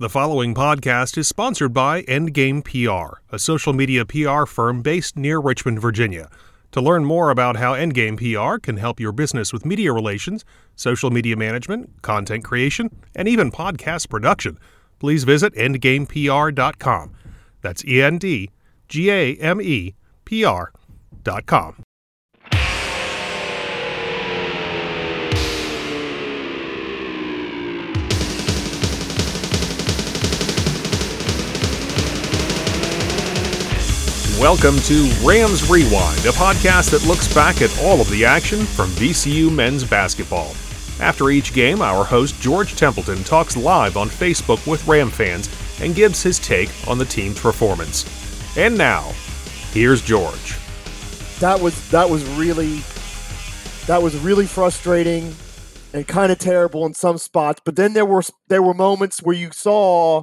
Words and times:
The 0.00 0.08
following 0.08 0.54
podcast 0.54 1.18
is 1.18 1.28
sponsored 1.28 1.74
by 1.74 2.00
Endgame 2.04 2.64
PR, 2.64 3.20
a 3.30 3.38
social 3.38 3.74
media 3.74 4.06
PR 4.06 4.46
firm 4.46 4.80
based 4.80 5.14
near 5.14 5.38
Richmond, 5.38 5.78
Virginia. 5.78 6.30
To 6.72 6.80
learn 6.80 7.04
more 7.04 7.28
about 7.28 7.56
how 7.56 7.74
Endgame 7.74 8.16
PR 8.16 8.58
can 8.58 8.78
help 8.78 8.98
your 8.98 9.12
business 9.12 9.52
with 9.52 9.66
media 9.66 9.92
relations, 9.92 10.42
social 10.74 11.10
media 11.10 11.36
management, 11.36 12.00
content 12.00 12.44
creation, 12.44 12.88
and 13.14 13.28
even 13.28 13.50
podcast 13.50 14.08
production, 14.08 14.58
please 15.00 15.24
visit 15.24 15.54
endgamepr.com. 15.54 17.14
That's 17.60 17.84
E 17.84 18.00
N 18.00 18.16
D 18.16 18.48
G 18.88 19.10
A 19.10 19.34
M 19.36 19.60
E 19.60 19.96
P 20.24 20.46
R.com. 20.46 21.82
Welcome 34.40 34.78
to 34.78 35.12
Rams 35.22 35.68
Rewind, 35.68 36.20
a 36.20 36.32
podcast 36.32 36.92
that 36.92 37.06
looks 37.06 37.30
back 37.34 37.60
at 37.60 37.78
all 37.82 38.00
of 38.00 38.08
the 38.08 38.24
action 38.24 38.60
from 38.60 38.88
VCU 38.92 39.54
men's 39.54 39.84
basketball. 39.84 40.54
After 40.98 41.28
each 41.28 41.52
game, 41.52 41.82
our 41.82 42.04
host 42.04 42.40
George 42.40 42.74
Templeton 42.74 43.22
talks 43.22 43.54
live 43.54 43.98
on 43.98 44.08
Facebook 44.08 44.66
with 44.66 44.88
Ram 44.88 45.10
fans 45.10 45.50
and 45.82 45.94
gives 45.94 46.22
his 46.22 46.38
take 46.38 46.70
on 46.88 46.96
the 46.96 47.04
team's 47.04 47.38
performance. 47.38 48.06
And 48.56 48.78
now, 48.78 49.12
here's 49.72 50.00
George. 50.00 50.56
That 51.40 51.60
was 51.60 51.90
that 51.90 52.08
was 52.08 52.24
really 52.38 52.80
that 53.88 54.02
was 54.02 54.16
really 54.16 54.46
frustrating 54.46 55.34
and 55.92 56.08
kind 56.08 56.32
of 56.32 56.38
terrible 56.38 56.86
in 56.86 56.94
some 56.94 57.18
spots. 57.18 57.60
But 57.62 57.76
then 57.76 57.92
there 57.92 58.06
were 58.06 58.22
there 58.48 58.62
were 58.62 58.72
moments 58.72 59.22
where 59.22 59.36
you 59.36 59.50
saw 59.52 60.22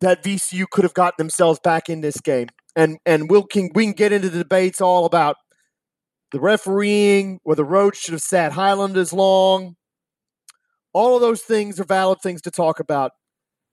that 0.00 0.24
VCU 0.24 0.64
could 0.70 0.84
have 0.84 0.94
gotten 0.94 1.16
themselves 1.18 1.60
back 1.62 1.90
in 1.90 2.00
this 2.00 2.18
game 2.18 2.48
and 2.76 2.98
and 3.06 3.30
we'll 3.30 3.44
can 3.44 3.70
we 3.74 3.84
can 3.84 3.92
get 3.92 4.12
into 4.12 4.30
the 4.30 4.38
debates 4.38 4.80
all 4.80 5.04
about 5.04 5.36
the 6.30 6.40
refereeing, 6.40 7.38
or 7.44 7.54
the 7.54 7.64
road 7.64 7.94
should 7.94 8.12
have 8.12 8.22
sat 8.22 8.52
Hyland 8.52 8.96
as 8.96 9.12
long. 9.12 9.76
All 10.94 11.14
of 11.14 11.20
those 11.20 11.42
things 11.42 11.78
are 11.80 11.84
valid 11.84 12.20
things 12.22 12.42
to 12.42 12.50
talk 12.50 12.80
about. 12.80 13.12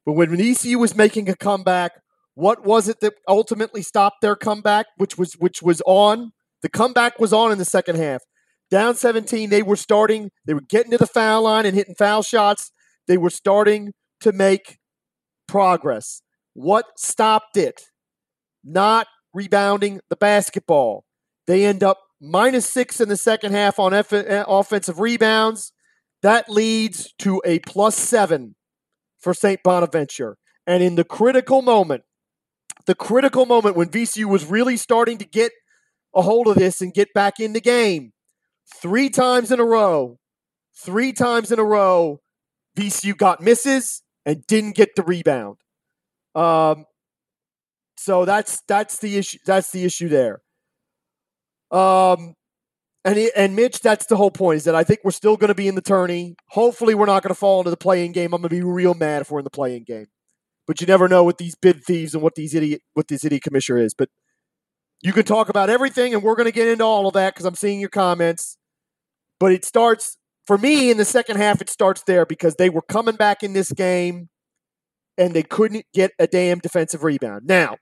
But 0.05 0.13
when 0.13 0.29
VCU 0.29 0.77
was 0.77 0.95
making 0.95 1.29
a 1.29 1.35
comeback, 1.35 1.91
what 2.35 2.65
was 2.65 2.87
it 2.87 2.99
that 3.01 3.13
ultimately 3.27 3.81
stopped 3.81 4.21
their 4.21 4.35
comeback? 4.35 4.87
Which 4.97 5.17
was 5.17 5.33
which 5.33 5.61
was 5.61 5.81
on 5.85 6.31
the 6.61 6.69
comeback 6.69 7.19
was 7.19 7.33
on 7.33 7.51
in 7.51 7.57
the 7.57 7.65
second 7.65 7.97
half. 7.97 8.23
Down 8.69 8.95
17, 8.95 9.49
they 9.49 9.63
were 9.63 9.75
starting. 9.75 10.29
They 10.45 10.53
were 10.53 10.61
getting 10.61 10.91
to 10.91 10.97
the 10.97 11.07
foul 11.07 11.43
line 11.43 11.65
and 11.65 11.75
hitting 11.75 11.95
foul 11.95 12.21
shots. 12.21 12.71
They 13.07 13.17
were 13.17 13.29
starting 13.29 13.93
to 14.21 14.31
make 14.31 14.77
progress. 15.47 16.21
What 16.53 16.85
stopped 16.97 17.57
it? 17.57 17.81
Not 18.63 19.07
rebounding 19.33 20.01
the 20.09 20.15
basketball. 20.15 21.05
They 21.47 21.65
end 21.65 21.83
up 21.83 21.99
minus 22.21 22.69
six 22.69 22.99
in 22.99 23.09
the 23.09 23.17
second 23.17 23.53
half 23.53 23.79
on 23.79 23.93
eh, 23.93 24.43
offensive 24.47 24.99
rebounds. 24.99 25.71
That 26.21 26.49
leads 26.49 27.13
to 27.19 27.41
a 27.45 27.59
plus 27.59 27.95
seven 27.95 28.55
for 29.19 29.33
St. 29.33 29.61
Bonaventure. 29.63 30.37
And 30.67 30.83
in 30.83 30.95
the 30.95 31.03
critical 31.03 31.61
moment, 31.61 32.03
the 32.85 32.95
critical 32.95 33.45
moment 33.45 33.75
when 33.75 33.89
VCU 33.89 34.25
was 34.25 34.45
really 34.45 34.77
starting 34.77 35.17
to 35.19 35.25
get 35.25 35.51
a 36.13 36.21
hold 36.21 36.47
of 36.47 36.55
this 36.55 36.81
and 36.81 36.93
get 36.93 37.13
back 37.13 37.39
in 37.39 37.53
the 37.53 37.61
game, 37.61 38.13
three 38.81 39.09
times 39.09 39.51
in 39.51 39.59
a 39.59 39.65
row, 39.65 40.17
three 40.75 41.13
times 41.13 41.51
in 41.51 41.59
a 41.59 41.63
row, 41.63 42.19
VCU 42.77 43.15
got 43.15 43.41
misses 43.41 44.01
and 44.25 44.45
didn't 44.47 44.75
get 44.75 44.95
the 44.95 45.03
rebound. 45.03 45.57
Um, 46.35 46.85
so 47.99 48.23
that's 48.23 48.61
that's 48.65 48.99
the 48.99 49.17
issue. 49.17 49.39
That's 49.45 49.71
the 49.71 49.83
issue 49.83 50.07
there. 50.07 50.39
Um, 51.69 52.33
and 53.03 53.17
he, 53.17 53.29
and 53.35 53.57
Mitch, 53.57 53.81
that's 53.81 54.05
the 54.05 54.15
whole 54.15 54.31
point. 54.31 54.55
Is 54.55 54.63
that 54.63 54.73
I 54.73 54.85
think 54.85 55.01
we're 55.03 55.11
still 55.11 55.35
going 55.35 55.49
to 55.49 55.55
be 55.55 55.67
in 55.67 55.75
the 55.75 55.81
tourney. 55.81 56.37
Hopefully, 56.47 56.95
we're 56.95 57.07
not 57.07 57.23
going 57.23 57.33
to 57.33 57.39
fall 57.39 57.59
into 57.59 57.71
the 57.71 57.77
play-in 57.77 58.13
game. 58.13 58.33
I'm 58.33 58.41
going 58.41 58.49
to 58.49 58.55
be 58.55 58.61
real 58.61 58.93
mad 58.93 59.21
if 59.21 59.29
we're 59.29 59.39
in 59.39 59.43
the 59.43 59.49
play-in 59.49 59.83
game. 59.83 60.05
But 60.65 60.79
you 60.79 60.87
never 60.87 61.09
know 61.09 61.25
with 61.25 61.39
these 61.39 61.55
bid 61.55 61.83
thieves 61.83 62.13
and 62.13 62.23
what 62.23 62.35
these 62.35 62.55
idiot 62.55 62.81
what 62.93 63.09
this 63.09 63.25
idiot 63.25 63.43
commissioner 63.43 63.79
is. 63.79 63.93
But 63.93 64.07
you 65.01 65.11
can 65.11 65.25
talk 65.25 65.49
about 65.49 65.69
everything, 65.69 66.13
and 66.13 66.23
we're 66.23 66.35
going 66.35 66.45
to 66.45 66.53
get 66.53 66.69
into 66.69 66.85
all 66.85 67.05
of 67.05 67.13
that 67.15 67.33
because 67.33 67.45
I'm 67.45 67.55
seeing 67.55 67.81
your 67.81 67.89
comments. 67.89 68.57
But 69.41 69.51
it 69.51 69.65
starts 69.65 70.17
for 70.47 70.57
me 70.57 70.89
in 70.89 70.95
the 70.95 71.03
second 71.03 71.35
half. 71.35 71.59
It 71.61 71.69
starts 71.69 72.03
there 72.07 72.25
because 72.25 72.55
they 72.55 72.69
were 72.69 72.81
coming 72.81 73.17
back 73.17 73.43
in 73.43 73.51
this 73.51 73.73
game, 73.73 74.29
and 75.17 75.33
they 75.33 75.43
couldn't 75.43 75.85
get 75.93 76.11
a 76.17 76.27
damn 76.27 76.59
defensive 76.59 77.03
rebound. 77.03 77.45
Now 77.45 77.75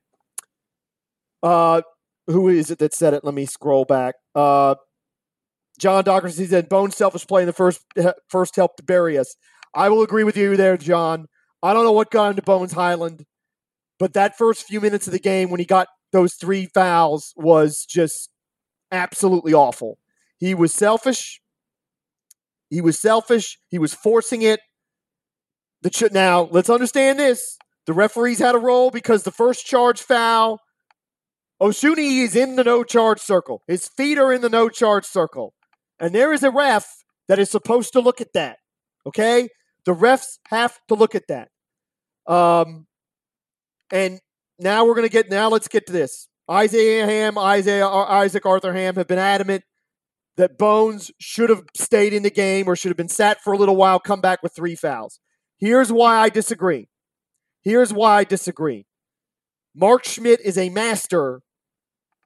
uh, 1.48 1.82
who 2.28 2.50
is 2.50 2.70
it 2.70 2.80
that 2.80 2.94
said 2.94 3.14
it? 3.14 3.24
Let 3.24 3.34
me 3.34 3.46
scroll 3.46 3.86
back. 3.86 4.16
Uh, 4.36 4.76
John 5.80 6.04
Dockers, 6.04 6.38
he 6.38 6.46
said, 6.46 6.68
Bone 6.68 6.92
selfish 6.92 7.26
play 7.26 7.42
in 7.44 7.48
the 7.48 7.54
first 7.54 7.82
first 8.30 8.56
helped 8.56 8.78
to 8.78 8.84
bury 8.84 9.18
us. 9.18 9.36
I 9.74 9.90
will 9.90 10.02
agree 10.02 10.24
with 10.24 10.36
you 10.36 10.58
there, 10.58 10.76
John. 10.76 11.28
I 11.64 11.74
don't 11.74 11.86
know 11.86 11.92
what 11.94 12.12
got 12.12 12.32
into 12.32 12.42
Bones 12.42 12.74
Hyland, 12.74 13.26
but 13.98 14.14
that 14.14 14.38
first 14.38 14.64
few 14.64 14.82
minutes 14.82 15.08
of 15.08 15.14
the 15.14 15.20
game 15.20 15.50
when 15.50 15.60
he 15.60 15.66
got 15.66 15.88
those 16.12 16.34
three 16.34 16.66
fouls 16.66 17.34
was 17.38 17.86
just 17.86 18.30
absolutely 18.92 19.54
awful. 19.54 19.98
He 20.38 20.54
was 20.54 20.74
selfish. 20.74 21.42
He 22.70 22.82
was 22.82 23.00
selfish. 23.00 23.58
He 23.70 23.80
was 23.80 23.94
forcing 23.94 24.42
it. 24.42 24.60
The 25.82 25.90
ch- 25.90 26.12
now 26.12 26.50
let's 26.52 26.70
understand 26.70 27.20
this: 27.20 27.58
the 27.86 27.94
referees 27.94 28.40
had 28.40 28.56
a 28.56 28.60
role 28.60 28.92
because 28.92 29.24
the 29.24 29.32
first 29.32 29.66
charge 29.66 30.02
foul 30.02 30.60
Osunniyi 31.62 32.24
is 32.24 32.36
in 32.36 32.56
the 32.56 32.64
no 32.64 32.84
charge 32.84 33.20
circle. 33.20 33.64
His 33.68 33.88
feet 33.88 34.18
are 34.18 34.32
in 34.32 34.42
the 34.42 34.50
no 34.50 34.70
charge 34.70 35.06
circle. 35.06 35.54
And 36.00 36.14
there 36.14 36.32
is 36.34 36.44
a 36.44 36.52
ref 36.52 36.88
that 37.28 37.40
is 37.40 37.50
supposed 37.50 37.94
to 37.94 38.00
look 38.00 38.22
at 38.22 38.34
that. 38.34 38.58
Okay? 39.06 39.50
The 39.86 39.94
refs 39.94 40.38
have 40.50 40.78
to 40.88 40.96
look 40.96 41.16
at 41.16 41.28
that. 41.30 41.50
Um, 42.32 42.86
and 43.92 44.20
now 44.60 44.86
we're 44.86 44.96
going 44.96 45.08
to 45.08 45.12
get, 45.12 45.30
now 45.30 45.50
let's 45.50 45.68
get 45.68 45.88
to 45.88 45.94
this. 45.94 46.28
Isaiah 46.50 47.06
Ham, 47.06 47.38
Isaiah, 47.38 47.88
uh, 47.88 48.06
Isaac 48.06 48.46
Arthur 48.46 48.74
Ham 48.74 48.96
have 48.96 49.08
been 49.08 49.20
adamant 49.20 49.64
that 50.38 50.58
Bones 50.58 51.12
should 51.20 51.50
have 51.50 51.64
stayed 51.76 52.14
in 52.14 52.24
the 52.24 52.30
game 52.30 52.68
or 52.68 52.76
should 52.76 52.90
have 52.90 52.98
been 52.98 53.10
sat 53.10 53.42
for 53.42 53.54
a 53.54 53.58
little 53.58 53.76
while, 53.76 54.00
come 54.00 54.22
back 54.22 54.44
with 54.44 54.56
three 54.56 54.76
fouls. 54.76 55.20
Here's 55.58 55.92
why 55.92 56.18
I 56.18 56.30
disagree. 56.30 56.90
Here's 57.64 57.92
why 57.92 58.18
I 58.18 58.24
disagree. 58.24 58.86
Mark 59.76 60.06
Schmidt 60.06 60.40
is 60.42 60.58
a 60.58 60.70
master 60.70 61.42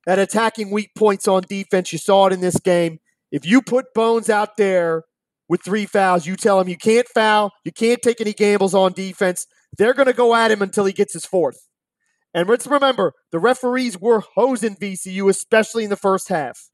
at 0.07 0.19
attacking 0.19 0.71
weak 0.71 0.91
points 0.95 1.27
on 1.27 1.43
defense. 1.47 1.91
You 1.91 1.99
saw 1.99 2.27
it 2.27 2.33
in 2.33 2.41
this 2.41 2.59
game. 2.59 2.99
If 3.31 3.45
you 3.45 3.61
put 3.61 3.93
Bones 3.93 4.29
out 4.29 4.57
there 4.57 5.03
with 5.47 5.63
three 5.63 5.85
fouls, 5.85 6.25
you 6.25 6.35
tell 6.35 6.59
him 6.59 6.67
you 6.67 6.77
can't 6.77 7.07
foul, 7.07 7.51
you 7.63 7.71
can't 7.71 8.01
take 8.01 8.21
any 8.21 8.33
gambles 8.33 8.73
on 8.73 8.93
defense. 8.93 9.47
They're 9.77 9.93
going 9.93 10.07
to 10.07 10.13
go 10.13 10.35
at 10.35 10.51
him 10.51 10.61
until 10.61 10.85
he 10.85 10.93
gets 10.93 11.13
his 11.13 11.25
fourth. 11.25 11.67
And 12.33 12.47
let's 12.47 12.67
remember, 12.67 13.13
the 13.31 13.39
referees 13.39 13.99
were 13.99 14.23
hosing 14.35 14.75
VCU, 14.75 15.29
especially 15.29 15.83
in 15.83 15.89
the 15.89 15.97
first 15.97 16.29
half. 16.29 16.69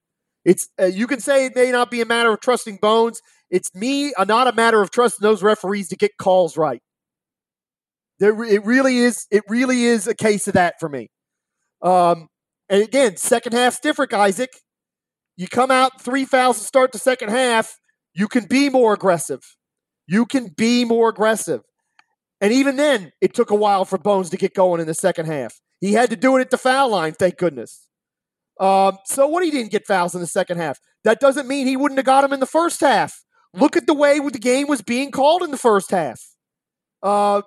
It's 0.45 0.69
uh, 0.79 0.85
you 0.85 1.07
can 1.07 1.19
say 1.19 1.45
it 1.45 1.55
may 1.55 1.71
not 1.71 1.91
be 1.91 2.01
a 2.01 2.05
matter 2.05 2.31
of 2.31 2.39
trusting 2.39 2.77
Bones. 2.77 3.21
It's 3.49 3.73
me, 3.73 4.13
uh, 4.13 4.23
not 4.23 4.47
a 4.47 4.53
matter 4.53 4.81
of 4.81 4.91
trusting 4.91 5.23
those 5.25 5.43
referees 5.43 5.89
to 5.89 5.95
get 5.95 6.11
calls 6.17 6.57
right. 6.57 6.81
There, 8.19 8.43
it 8.43 8.63
really 8.65 8.97
is. 8.99 9.25
It 9.31 9.43
really 9.47 9.83
is 9.83 10.07
a 10.07 10.15
case 10.15 10.47
of 10.47 10.53
that 10.53 10.75
for 10.79 10.89
me. 10.89 11.09
Um, 11.81 12.27
and 12.69 12.83
again, 12.83 13.17
second 13.17 13.53
half's 13.53 13.79
different, 13.79 14.13
Isaac. 14.13 14.49
You 15.35 15.47
come 15.47 15.71
out 15.71 16.01
three 16.01 16.25
fouls 16.25 16.59
to 16.59 16.63
start 16.63 16.91
the 16.91 16.97
second 16.99 17.29
half, 17.29 17.77
you 18.13 18.27
can 18.27 18.45
be 18.45 18.69
more 18.69 18.93
aggressive. 18.93 19.41
You 20.07 20.25
can 20.25 20.47
be 20.57 20.85
more 20.85 21.09
aggressive. 21.09 21.61
And 22.41 22.51
even 22.51 22.75
then, 22.75 23.11
it 23.21 23.33
took 23.33 23.51
a 23.51 23.55
while 23.55 23.85
for 23.85 23.97
Bones 23.97 24.29
to 24.31 24.37
get 24.37 24.53
going 24.53 24.81
in 24.81 24.87
the 24.87 24.93
second 24.93 25.27
half. 25.27 25.59
He 25.79 25.93
had 25.93 26.09
to 26.09 26.15
do 26.15 26.35
it 26.37 26.41
at 26.41 26.49
the 26.49 26.57
foul 26.57 26.89
line, 26.89 27.13
thank 27.13 27.37
goodness. 27.37 27.87
Um, 28.59 28.97
so 29.05 29.27
what 29.27 29.43
he 29.43 29.51
didn't 29.51 29.71
get 29.71 29.85
fouls 29.85 30.15
in 30.15 30.21
the 30.21 30.27
second 30.27 30.57
half. 30.57 30.79
That 31.03 31.19
doesn't 31.19 31.47
mean 31.47 31.67
he 31.67 31.77
wouldn't 31.77 31.99
have 31.99 32.05
got 32.05 32.23
him 32.23 32.33
in 32.33 32.39
the 32.39 32.45
first 32.45 32.81
half. 32.81 33.23
Look 33.53 33.77
at 33.77 33.87
the 33.87 33.93
way 33.93 34.19
the 34.19 34.39
game 34.39 34.67
was 34.67 34.81
being 34.81 35.11
called 35.11 35.43
in 35.43 35.51
the 35.51 35.57
first 35.57 35.91
half. 35.91 36.19
Uh, 37.03 37.43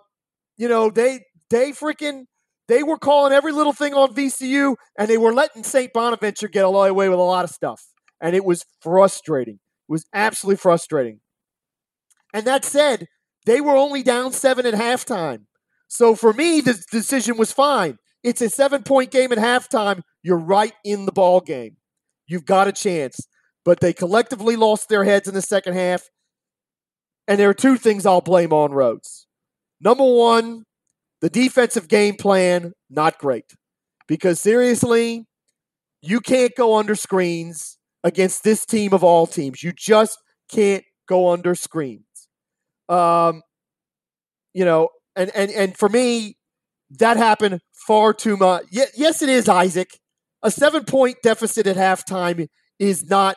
you 0.56 0.68
know, 0.68 0.90
they 0.90 1.20
they 1.50 1.72
freaking 1.72 2.24
they 2.70 2.84
were 2.84 2.98
calling 2.98 3.32
every 3.32 3.50
little 3.50 3.72
thing 3.72 3.94
on 3.94 4.14
VCU, 4.14 4.76
and 4.96 5.08
they 5.08 5.18
were 5.18 5.34
letting 5.34 5.64
St. 5.64 5.92
Bonaventure 5.92 6.46
get 6.46 6.64
away 6.64 6.90
with 6.90 7.18
a 7.18 7.22
lot 7.22 7.44
of 7.44 7.50
stuff. 7.50 7.84
And 8.20 8.36
it 8.36 8.44
was 8.44 8.64
frustrating. 8.80 9.54
It 9.54 9.92
was 9.92 10.06
absolutely 10.14 10.58
frustrating. 10.58 11.18
And 12.32 12.46
that 12.46 12.64
said, 12.64 13.08
they 13.44 13.60
were 13.60 13.74
only 13.74 14.04
down 14.04 14.32
seven 14.32 14.66
at 14.66 14.74
halftime. 14.74 15.46
So 15.88 16.14
for 16.14 16.32
me, 16.32 16.60
the 16.60 16.80
decision 16.92 17.36
was 17.36 17.50
fine. 17.50 17.98
It's 18.22 18.40
a 18.40 18.48
seven 18.48 18.84
point 18.84 19.10
game 19.10 19.32
at 19.32 19.38
halftime. 19.38 20.02
You're 20.22 20.38
right 20.38 20.74
in 20.84 21.06
the 21.06 21.12
ball 21.12 21.40
game. 21.40 21.76
You've 22.28 22.44
got 22.44 22.68
a 22.68 22.72
chance. 22.72 23.26
But 23.64 23.80
they 23.80 23.92
collectively 23.92 24.54
lost 24.54 24.88
their 24.88 25.02
heads 25.02 25.26
in 25.26 25.34
the 25.34 25.42
second 25.42 25.74
half. 25.74 26.08
And 27.26 27.40
there 27.40 27.50
are 27.50 27.54
two 27.54 27.76
things 27.76 28.06
I'll 28.06 28.20
blame 28.20 28.52
on 28.52 28.70
Rhodes. 28.70 29.26
Number 29.80 30.04
one, 30.04 30.64
the 31.20 31.30
defensive 31.30 31.88
game 31.88 32.16
plan, 32.16 32.72
not 32.88 33.18
great. 33.18 33.44
Because 34.06 34.40
seriously, 34.40 35.26
you 36.02 36.20
can't 36.20 36.52
go 36.56 36.76
under 36.76 36.94
screens 36.94 37.78
against 38.02 38.42
this 38.42 38.64
team 38.64 38.92
of 38.92 39.04
all 39.04 39.26
teams. 39.26 39.62
You 39.62 39.72
just 39.72 40.18
can't 40.50 40.84
go 41.08 41.30
under 41.30 41.54
screens. 41.54 42.04
Um, 42.88 43.42
you 44.54 44.64
know, 44.64 44.88
and 45.14 45.30
and 45.34 45.50
and 45.50 45.76
for 45.76 45.88
me, 45.88 46.36
that 46.98 47.16
happened 47.16 47.60
far 47.86 48.12
too 48.12 48.36
much. 48.36 48.64
yes, 48.70 49.22
it 49.22 49.28
is 49.28 49.48
Isaac. 49.48 49.98
A 50.42 50.50
seven 50.50 50.84
point 50.84 51.18
deficit 51.22 51.66
at 51.66 51.76
halftime 51.76 52.48
is 52.78 53.08
not 53.08 53.36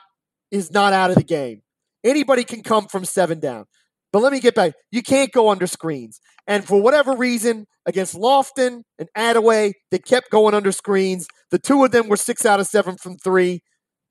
is 0.51 0.71
not 0.71 0.93
out 0.93 1.11
of 1.11 1.17
the 1.17 1.23
game. 1.23 1.61
Anybody 2.03 2.43
can 2.43 2.63
come 2.63 2.87
from 2.87 3.05
seven 3.05 3.39
down. 3.39 3.65
But 4.13 4.21
let 4.21 4.31
me 4.31 4.39
get 4.39 4.53
back. 4.53 4.73
You 4.91 5.01
can't 5.01 5.31
go 5.31 5.49
under 5.49 5.65
screens. 5.65 6.21
And 6.47 6.63
for 6.63 6.79
whatever 6.79 7.15
reason, 7.15 7.65
against 7.85 8.15
Lofton 8.15 8.83
and 8.99 9.09
Adaway, 9.17 9.73
they 9.89 9.97
kept 9.99 10.29
going 10.29 10.53
under 10.53 10.71
screens. 10.71 11.27
The 11.49 11.57
two 11.59 11.83
of 11.83 11.91
them 11.91 12.07
were 12.07 12.15
six 12.15 12.45
out 12.45 12.59
of 12.59 12.67
seven 12.67 12.95
from 12.95 13.17
three. 13.17 13.63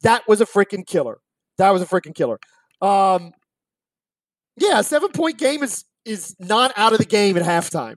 That 0.02 0.26
was 0.26 0.40
a 0.40 0.46
freaking 0.46 0.84
killer. 0.86 1.18
That 1.58 1.70
was 1.70 1.82
a 1.82 1.86
freaking 1.86 2.14
killer. 2.14 2.40
Um, 2.80 3.32
yeah, 4.56 4.80
a 4.80 4.82
seven 4.82 5.12
point 5.12 5.38
game 5.38 5.62
is 5.62 5.84
is 6.04 6.34
not 6.40 6.72
out 6.76 6.92
of 6.92 6.98
the 6.98 7.04
game 7.04 7.36
at 7.36 7.44
halftime. 7.44 7.96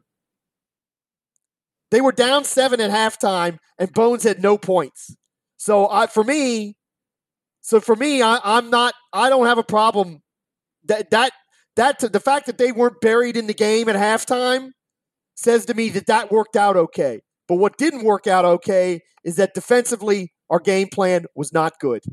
They 1.89 2.01
were 2.01 2.11
down 2.11 2.43
seven 2.43 2.79
at 2.79 2.91
halftime, 2.91 3.57
and 3.79 3.91
Bones 3.91 4.23
had 4.23 4.41
no 4.43 4.57
points. 4.59 5.15
So 5.57 5.89
I, 5.89 6.05
for 6.05 6.23
me, 6.23 6.75
so 7.61 7.79
for 7.79 7.95
me, 7.95 8.21
I, 8.21 8.39
I'm 8.43 8.69
not. 8.69 8.93
I 9.11 9.29
don't 9.29 9.47
have 9.47 9.57
a 9.57 9.63
problem. 9.63 10.21
That 10.83 11.09
that 11.09 11.31
that 11.75 11.99
the 11.99 12.19
fact 12.19 12.45
that 12.45 12.57
they 12.57 12.71
weren't 12.71 13.01
buried 13.01 13.37
in 13.37 13.47
the 13.47 13.53
game 13.53 13.89
at 13.89 13.95
halftime 13.95 14.69
says 15.35 15.65
to 15.65 15.73
me 15.73 15.89
that 15.89 16.07
that 16.07 16.31
worked 16.31 16.55
out 16.55 16.77
okay. 16.77 17.21
But 17.47 17.55
what 17.55 17.77
didn't 17.77 18.03
work 18.03 18.27
out 18.27 18.45
okay 18.45 19.01
is 19.23 19.35
that 19.35 19.53
defensively 19.53 20.31
our 20.49 20.59
game 20.59 20.87
plan 20.91 21.25
was 21.35 21.51
not 21.51 21.73
good. 21.79 22.03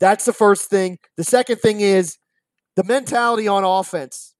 That's 0.00 0.24
the 0.24 0.32
first 0.32 0.70
thing. 0.70 0.98
The 1.16 1.24
second 1.24 1.56
thing 1.56 1.80
is 1.80 2.16
the 2.76 2.84
mentality 2.84 3.48
on 3.48 3.64
offense. 3.64 4.34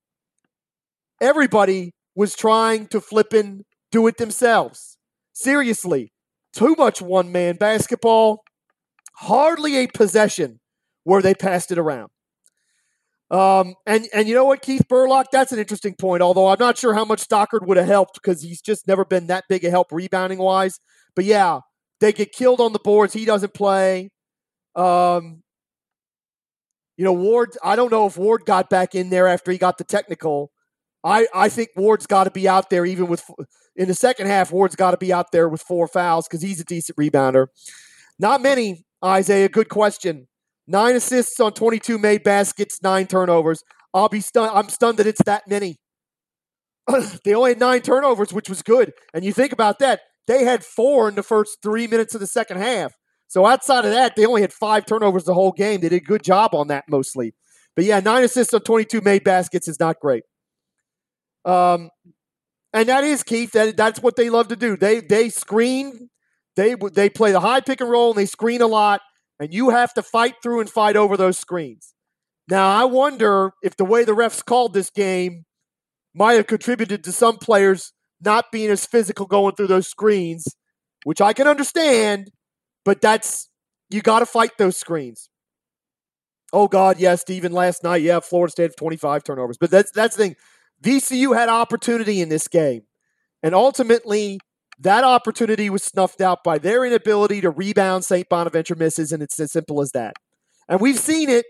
Everybody 1.21 1.93
was 2.15 2.35
trying 2.35 2.87
to 2.89 3.01
flip 3.01 3.33
and 3.33 3.65
do 3.91 4.07
it 4.07 4.17
themselves. 4.17 4.99
Seriously, 5.33 6.13
too 6.53 6.75
much 6.79 7.03
one 7.03 7.33
man 7.33 7.57
basketball, 7.57 8.43
hardly 9.17 9.77
a 9.77 9.89
possession 9.89 10.61
where 11.05 11.23
they 11.23 11.35
passed 11.35 11.73
it 11.73 11.79
around. 11.79 12.11
Um, 13.31 13.75
and 13.87 14.09
and 14.15 14.27
you 14.27 14.35
know 14.35 14.47
what, 14.47 14.63
Keith 14.63 14.87
Burlock, 14.89 15.31
that's 15.31 15.53
an 15.53 15.59
interesting 15.59 15.95
point. 15.95 16.23
Although 16.23 16.49
I'm 16.49 16.59
not 16.59 16.79
sure 16.79 16.95
how 16.95 17.05
much 17.05 17.21
Stockard 17.21 17.67
would 17.67 17.77
have 17.77 17.87
helped 17.87 18.15
because 18.15 18.43
he's 18.43 18.63
just 18.63 18.89
never 18.89 19.05
been 19.05 19.27
that 19.27 19.45
big 19.49 19.65
a 19.65 19.71
help 19.71 19.93
rebounding 19.93 20.39
wise. 20.39 20.81
But 21.15 21.27
yeah, 21.27 21.61
they 22.01 22.13
get 22.13 22.33
killed 22.33 22.61
on 22.61 22.73
the 22.73 22.79
boards. 22.79 23.13
He 23.13 23.25
doesn't 23.25 23.53
play. 23.53 24.11
Um, 24.75 25.43
you 26.97 27.05
know, 27.05 27.13
Ward. 27.13 27.51
I 27.63 27.77
don't 27.77 27.93
know 27.93 28.07
if 28.07 28.17
Ward 28.17 28.45
got 28.47 28.71
back 28.71 28.95
in 28.95 29.11
there 29.11 29.27
after 29.27 29.53
he 29.53 29.59
got 29.59 29.79
the 29.79 29.85
technical. 29.85 30.51
I 31.05 31.27
I 31.35 31.49
think 31.49 31.71
Ward's 31.77 32.07
got 32.07 32.25
to 32.25 32.31
be 32.31 32.49
out 32.49 32.71
there 32.71 32.87
even 32.87 33.09
with 33.09 33.25
in 33.77 33.89
the 33.89 33.95
second 33.95 34.27
half. 34.27 34.53
Ward's 34.53 34.75
got 34.75 34.93
to 34.93 34.97
be 34.97 35.13
out 35.13 35.33
there 35.33 35.49
with 35.49 35.63
four 35.63 35.87
fouls 35.87 36.27
because 36.27 36.43
he's 36.43 36.61
a 36.61 36.65
decent 36.65 36.99
rebounder. 36.99 37.49
Not 38.19 38.43
many, 38.43 38.85
Isaiah. 39.05 39.49
Good 39.49 39.69
question. 39.69 40.29
Nine 40.71 40.97
assists 40.97 41.41
on 41.41 41.53
22 41.53 41.99
made 41.99 42.23
baskets, 42.23 42.83
nine 42.83 43.07
turnovers. 43.07 43.65
I'll 43.95 44.11
be 44.11 44.21
stunned. 44.21 44.51
I'm 44.55 44.69
stunned 44.69 44.99
that 44.99 45.07
it's 45.07 45.23
that 45.25 45.49
many. 45.49 45.77
they 47.25 47.35
only 47.35 47.53
had 47.53 47.59
nine 47.59 47.81
turnovers, 47.81 48.35
which 48.35 48.51
was 48.51 48.61
good. 48.61 48.93
And 49.15 49.25
you 49.25 49.33
think 49.33 49.53
about 49.53 49.79
that, 49.79 50.03
they 50.27 50.45
had 50.45 50.63
four 50.63 51.09
in 51.09 51.15
the 51.15 51.23
first 51.23 51.59
three 51.63 51.87
minutes 51.87 52.15
of 52.15 52.21
the 52.21 52.27
second 52.27 52.59
half. 52.59 52.93
So 53.29 53.47
outside 53.47 53.87
of 53.87 53.93
that, 53.93 54.15
they 54.15 54.27
only 54.27 54.43
had 54.43 54.53
five 54.53 54.85
turnovers 54.85 55.25
the 55.25 55.33
whole 55.33 55.53
game. 55.53 55.81
They 55.81 55.89
did 55.89 56.03
a 56.03 56.05
good 56.05 56.23
job 56.23 56.55
on 56.55 56.69
that 56.69 56.85
mostly. 56.87 57.35
But 57.75 57.87
yeah, 57.87 58.01
nine 58.01 58.25
assists 58.25 58.53
on 58.53 58.61
22 58.61 59.01
made 59.01 59.25
baskets 59.25 59.69
is 59.69 59.81
not 59.81 59.99
great. 60.01 60.25
Um, 61.47 61.89
and 62.75 62.91
that 62.91 63.05
is 63.05 63.23
Keith. 63.23 63.53
That 63.53 63.77
that's 63.79 64.03
what 64.03 64.17
they 64.17 64.29
love 64.29 64.49
to 64.49 64.57
do. 64.57 64.77
They 64.77 65.01
they 65.01 65.31
screen. 65.31 66.11
They 66.57 66.75
they 66.93 67.09
play 67.09 67.33
the 67.33 67.41
high 67.41 67.61
pick 67.61 67.81
and 67.81 67.89
roll 67.89 68.11
and 68.11 68.19
they 68.19 68.27
screen 68.27 68.61
a 68.61 68.67
lot 68.67 69.01
and 69.41 69.53
you 69.53 69.71
have 69.71 69.95
to 69.95 70.03
fight 70.03 70.37
through 70.43 70.61
and 70.61 70.71
fight 70.71 70.97
over 70.97 71.17
those 71.17 71.39
screens. 71.39 71.95
Now, 72.49 72.71
I 72.71 72.85
wonder 72.85 73.53
if 73.63 73.77
the 73.77 73.85
way 73.85 74.05
the 74.05 74.15
refs 74.15 74.45
called 74.45 74.73
this 74.73 74.91
game 74.91 75.45
might 76.15 76.35
have 76.35 76.47
contributed 76.47 77.05
to 77.05 77.13
some 77.13 77.37
players 77.37 77.93
not 78.21 78.47
being 78.51 78.71
as 78.71 78.87
physical 78.87 79.27
going 79.27 79.55
through 79.55 79.69
those 79.69 79.87
screens, 79.87 80.45
which 81.05 81.21
I 81.21 81.33
can 81.33 81.47
understand, 81.47 82.31
but 82.85 83.01
that's 83.01 83.49
you 83.91 84.03
got 84.03 84.21
to 84.21 84.27
fight 84.27 84.53
those 84.59 84.77
screens. 84.77 85.29
Oh 86.53 86.67
God, 86.67 86.99
yes, 86.99 87.21
Steven. 87.21 87.53
Last 87.53 87.85
night, 87.85 88.03
yeah, 88.03 88.21
Florida 88.21 88.51
State 88.51 88.63
have 88.65 88.77
25 88.77 89.23
turnovers, 89.23 89.59
but 89.59 89.71
that's 89.71 89.91
that's 89.91 90.17
the 90.17 90.25
thing. 90.25 90.37
VCU 90.83 91.37
had 91.37 91.49
opportunity 91.49 92.21
in 92.21 92.29
this 92.29 92.49
game, 92.49 92.83
and 93.43 93.55
ultimately 93.55 94.41
that 94.81 95.05
opportunity 95.05 95.71
was 95.71 95.83
snuffed 95.83 96.21
out 96.21 96.45
by 96.45 96.59
their 96.59 96.85
inability 96.85 97.41
to 97.41 97.51
rebound 97.51 98.05
St. 98.05 98.29
Bonaventure 98.29 98.77
misses, 98.77 99.13
and 99.13 99.23
it's 99.23 99.39
as 99.41 99.53
simple 99.53 99.81
as 99.81 99.93
that. 99.93 100.15
And 100.69 100.81
we've 100.81 100.99
seen 100.99 101.29
it. 101.29 101.47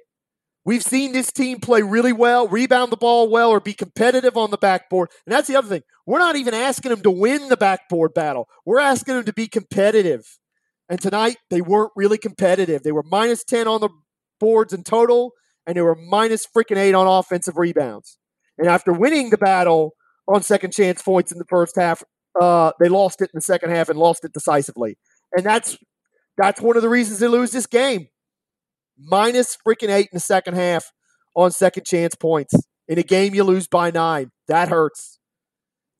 We've 0.64 0.82
seen 0.82 1.12
this 1.12 1.32
team 1.32 1.60
play 1.60 1.82
really 1.82 2.12
well, 2.12 2.46
rebound 2.46 2.92
the 2.92 2.96
ball 2.96 3.30
well, 3.30 3.50
or 3.50 3.60
be 3.60 3.72
competitive 3.72 4.36
on 4.36 4.50
the 4.50 4.58
backboard. 4.58 5.10
And 5.26 5.34
that's 5.34 5.48
the 5.48 5.56
other 5.56 5.68
thing. 5.68 5.82
We're 6.06 6.18
not 6.18 6.36
even 6.36 6.52
asking 6.52 6.90
them 6.90 7.00
to 7.02 7.10
win 7.10 7.48
the 7.48 7.56
backboard 7.56 8.12
battle. 8.12 8.48
We're 8.66 8.80
asking 8.80 9.14
them 9.14 9.24
to 9.24 9.32
be 9.32 9.46
competitive. 9.46 10.26
And 10.88 11.00
tonight, 11.00 11.36
they 11.50 11.60
weren't 11.60 11.92
really 11.96 12.18
competitive. 12.18 12.82
They 12.82 12.92
were 12.92 13.02
minus 13.02 13.44
10 13.44 13.66
on 13.66 13.80
the 13.80 13.88
boards 14.40 14.72
in 14.72 14.84
total, 14.84 15.32
and 15.66 15.76
they 15.76 15.82
were 15.82 15.94
minus 15.94 16.46
freaking 16.46 16.76
eight 16.76 16.94
on 16.94 17.06
offensive 17.06 17.56
rebounds. 17.56 18.18
And 18.56 18.68
after 18.68 18.92
winning 18.92 19.30
the 19.30 19.38
battle 19.38 19.94
on 20.26 20.42
second 20.42 20.72
chance 20.72 21.02
points 21.02 21.32
in 21.32 21.38
the 21.38 21.44
first 21.46 21.76
half, 21.76 22.02
uh, 22.40 22.72
they 22.80 22.88
lost 22.88 23.20
it 23.20 23.30
in 23.32 23.38
the 23.38 23.40
second 23.40 23.70
half 23.70 23.88
and 23.88 23.98
lost 23.98 24.24
it 24.24 24.32
decisively. 24.32 24.96
And 25.36 25.44
that's 25.44 25.76
that's 26.36 26.60
one 26.60 26.76
of 26.76 26.82
the 26.82 26.88
reasons 26.88 27.18
they 27.18 27.28
lose 27.28 27.50
this 27.50 27.66
game. 27.66 28.08
Minus 28.98 29.56
freaking 29.66 29.90
eight 29.90 30.08
in 30.12 30.16
the 30.16 30.20
second 30.20 30.54
half 30.54 30.92
on 31.34 31.50
second 31.50 31.84
chance 31.84 32.14
points. 32.14 32.54
In 32.86 32.98
a 32.98 33.02
game 33.02 33.34
you 33.34 33.44
lose 33.44 33.66
by 33.66 33.90
nine. 33.90 34.30
That 34.46 34.68
hurts. 34.68 35.18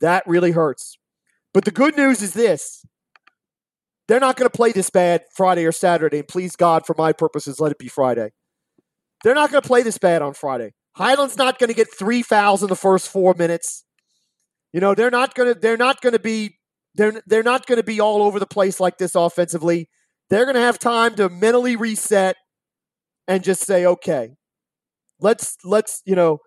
That 0.00 0.22
really 0.26 0.52
hurts. 0.52 0.96
But 1.52 1.64
the 1.64 1.70
good 1.70 1.96
news 1.96 2.22
is 2.22 2.32
this. 2.32 2.84
They're 4.06 4.20
not 4.20 4.36
going 4.36 4.48
to 4.48 4.56
play 4.56 4.72
this 4.72 4.88
bad 4.88 5.22
Friday 5.36 5.66
or 5.66 5.72
Saturday. 5.72 6.20
And 6.20 6.28
please 6.28 6.56
God, 6.56 6.86
for 6.86 6.94
my 6.96 7.12
purposes, 7.12 7.60
let 7.60 7.72
it 7.72 7.78
be 7.78 7.88
Friday. 7.88 8.30
They're 9.22 9.34
not 9.34 9.50
going 9.50 9.60
to 9.60 9.66
play 9.66 9.82
this 9.82 9.98
bad 9.98 10.22
on 10.22 10.32
Friday. 10.32 10.72
Hyland's 10.96 11.36
not 11.36 11.58
going 11.58 11.68
to 11.68 11.74
get 11.74 11.88
three 11.92 12.22
fouls 12.22 12.62
in 12.62 12.68
the 12.68 12.76
first 12.76 13.08
four 13.08 13.34
minutes. 13.34 13.84
You 14.72 14.80
know, 14.80 14.94
they're 14.94 15.10
not 15.10 15.34
to 15.54 15.58
they're 15.60 15.76
not 15.76 16.02
to 16.12 16.18
be 16.18 16.58
they're 16.94 17.22
they're 17.26 17.42
not 17.42 17.66
to 17.78 17.84
be 17.84 18.00
all 18.00 18.22
over 18.22 18.38
the 18.38 18.46
place 18.46 18.80
like 18.80 18.98
this 18.98 19.14
offensively. 19.14 19.88
They're 20.30 20.44
to 20.56 20.60
have 20.60 20.78
time 20.78 21.14
to 21.16 21.28
mentally 21.28 21.76
reset 21.76 22.36
and 23.26 23.42
just 23.42 23.62
say, 23.62 23.86
"Okay, 23.86 24.30
let's 25.20 25.56
let's, 25.64 26.02
you 26.06 26.14
know, 26.14 26.38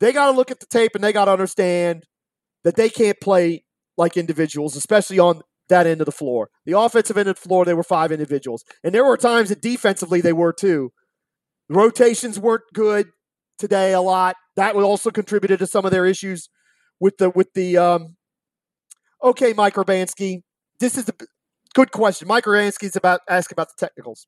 they 0.00 0.12
got 0.12 0.30
to 0.30 0.36
look 0.36 0.50
at 0.50 0.60
the 0.60 0.66
tape 0.66 0.92
and 0.94 1.02
they 1.02 1.12
got 1.12 1.26
to 1.26 1.32
understand 1.32 2.04
that 2.64 2.76
they 2.76 2.88
can't 2.88 3.20
play 3.20 3.64
like 3.96 4.16
individuals, 4.16 4.76
especially 4.76 5.18
on 5.18 5.42
that 5.68 5.86
end 5.86 6.00
of 6.00 6.06
the 6.06 6.12
floor. 6.12 6.48
The 6.66 6.78
offensive 6.78 7.16
end 7.16 7.28
of 7.28 7.36
the 7.36 7.48
floor, 7.48 7.64
they 7.64 7.74
were 7.74 7.82
five 7.82 8.12
individuals. 8.12 8.64
And 8.82 8.94
there 8.94 9.04
were 9.04 9.16
times 9.16 9.48
that 9.50 9.60
defensively 9.60 10.20
they 10.20 10.32
were 10.32 10.52
too. 10.52 10.90
Rotations 11.68 12.38
weren't 12.38 12.62
good 12.72 13.08
today 13.58 13.92
a 13.92 14.00
lot. 14.00 14.36
That 14.56 14.74
also 14.76 15.10
contributed 15.10 15.58
to 15.58 15.66
some 15.66 15.84
of 15.84 15.90
their 15.90 16.06
issues 16.06 16.48
with 17.00 17.16
the 17.18 17.30
with 17.30 17.52
the 17.54 17.76
um 17.76 18.16
okay 19.22 19.52
mike 19.52 19.74
urbanski 19.74 20.42
this 20.80 20.96
is 20.96 21.08
a 21.08 21.14
good 21.74 21.92
question. 21.92 22.28
Mike 22.28 22.44
urbanski's 22.44 22.96
about 22.96 23.20
asking 23.28 23.54
about 23.54 23.68
the 23.68 23.86
technicals. 23.86 24.26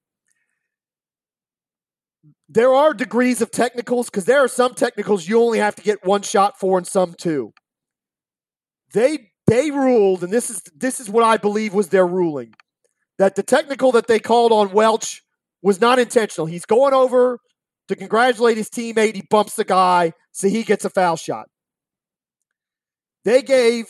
There 2.49 2.73
are 2.73 2.93
degrees 2.93 3.41
of 3.41 3.51
technicals 3.51 4.11
because 4.11 4.25
there 4.25 4.41
are 4.41 4.49
some 4.49 4.75
technicals 4.75 5.29
you 5.29 5.41
only 5.41 5.59
have 5.59 5.77
to 5.77 5.83
get 5.83 6.05
one 6.05 6.23
shot 6.23 6.59
for 6.59 6.77
and 6.77 6.87
some 6.87 7.15
two. 7.19 7.53
They 8.93 9.31
they 9.47 9.71
ruled 9.71 10.23
and 10.23 10.33
this 10.33 10.51
is 10.51 10.63
this 10.77 11.01
is 11.01 11.11
what 11.11 11.25
i 11.25 11.37
believe 11.37 11.75
was 11.75 11.89
their 11.89 12.07
ruling 12.07 12.55
that 13.19 13.35
the 13.35 13.43
technical 13.43 13.91
that 13.91 14.07
they 14.07 14.21
called 14.21 14.53
on 14.53 14.71
welch 14.71 15.23
was 15.61 15.81
not 15.81 15.99
intentional. 15.99 16.47
He's 16.47 16.65
going 16.65 16.95
over 16.95 17.39
to 17.89 17.97
congratulate 17.97 18.57
his 18.57 18.71
teammate. 18.71 19.17
He 19.17 19.23
bumps 19.29 19.57
the 19.57 19.65
guy 19.65 20.13
so 20.31 20.49
he 20.49 20.63
gets 20.63 20.85
a 20.85 20.91
foul 20.91 21.17
shot 21.17 21.49
they 23.25 23.43
gave 23.43 23.87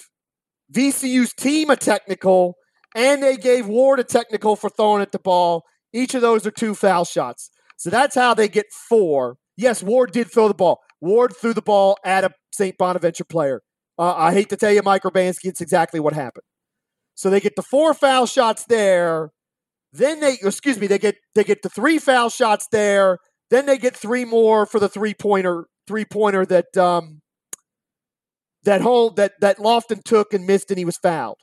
VCU's 0.72 1.32
team 1.32 1.70
a 1.70 1.76
technical 1.76 2.54
and 2.94 3.22
they 3.22 3.37
gave 3.37 3.66
Ward 3.66 4.00
a 4.00 4.04
technical 4.04 4.56
for 4.56 4.70
throwing 4.70 5.02
at 5.02 5.12
the 5.12 5.18
ball. 5.18 5.64
Each 5.92 6.14
of 6.14 6.22
those 6.22 6.46
are 6.46 6.50
two 6.50 6.75
foul 6.75 7.04
shots. 7.04 7.50
So 7.76 7.90
that's 7.90 8.14
how 8.14 8.34
they 8.34 8.49
get 8.49 8.66
four. 8.88 9.37
Yes, 9.56 9.82
Ward 9.82 10.12
did 10.12 10.30
throw 10.30 10.49
the 10.49 10.54
ball. 10.54 10.80
Ward 11.00 11.34
threw 11.34 11.54
the 11.54 11.62
ball 11.62 11.96
at 12.04 12.25
a 12.25 12.30
St. 12.52 12.76
Bonaventure 12.76 13.25
player. 13.25 13.62
Uh, 13.99 14.14
I 14.14 14.32
hate 14.32 14.49
to 14.50 14.56
tell 14.56 14.72
you, 14.72 14.82
Mike 14.82 15.02
Urbanski, 15.02 15.46
it's 15.46 15.60
exactly 15.60 16.00
what 16.00 16.14
happened. 16.14 16.44
So 17.14 17.28
they 17.28 17.40
get 17.40 17.56
the 17.56 17.62
four 17.62 17.92
foul 17.94 18.26
shots 18.26 18.64
there. 18.64 19.30
Then 19.92 20.20
they, 20.20 20.38
excuse 20.42 20.78
me, 20.78 20.87
they 20.87 20.99
get 20.99 21.16
they 21.34 21.44
get 21.44 21.62
the 21.62 21.68
three 21.68 21.99
foul 21.99 22.30
shots 22.30 22.66
there. 22.70 23.18
Then 23.50 23.66
they 23.66 23.76
get 23.76 23.96
three 23.96 24.25
more 24.25 24.64
for 24.64 24.80
the 24.80 24.88
three 24.88 25.14
pointer 25.14 25.66
three 25.87 26.04
pointer 26.04 26.46
that 26.46 26.76
um, 26.76 27.20
that 28.64 28.81
whole 28.81 29.11
that 29.11 29.33
that 29.40 29.59
Lofton 29.59 30.02
took 30.02 30.33
and 30.33 30.47
missed, 30.47 30.71
and 30.71 30.79
he 30.79 30.85
was 30.85 30.99
fouled. 30.99 31.38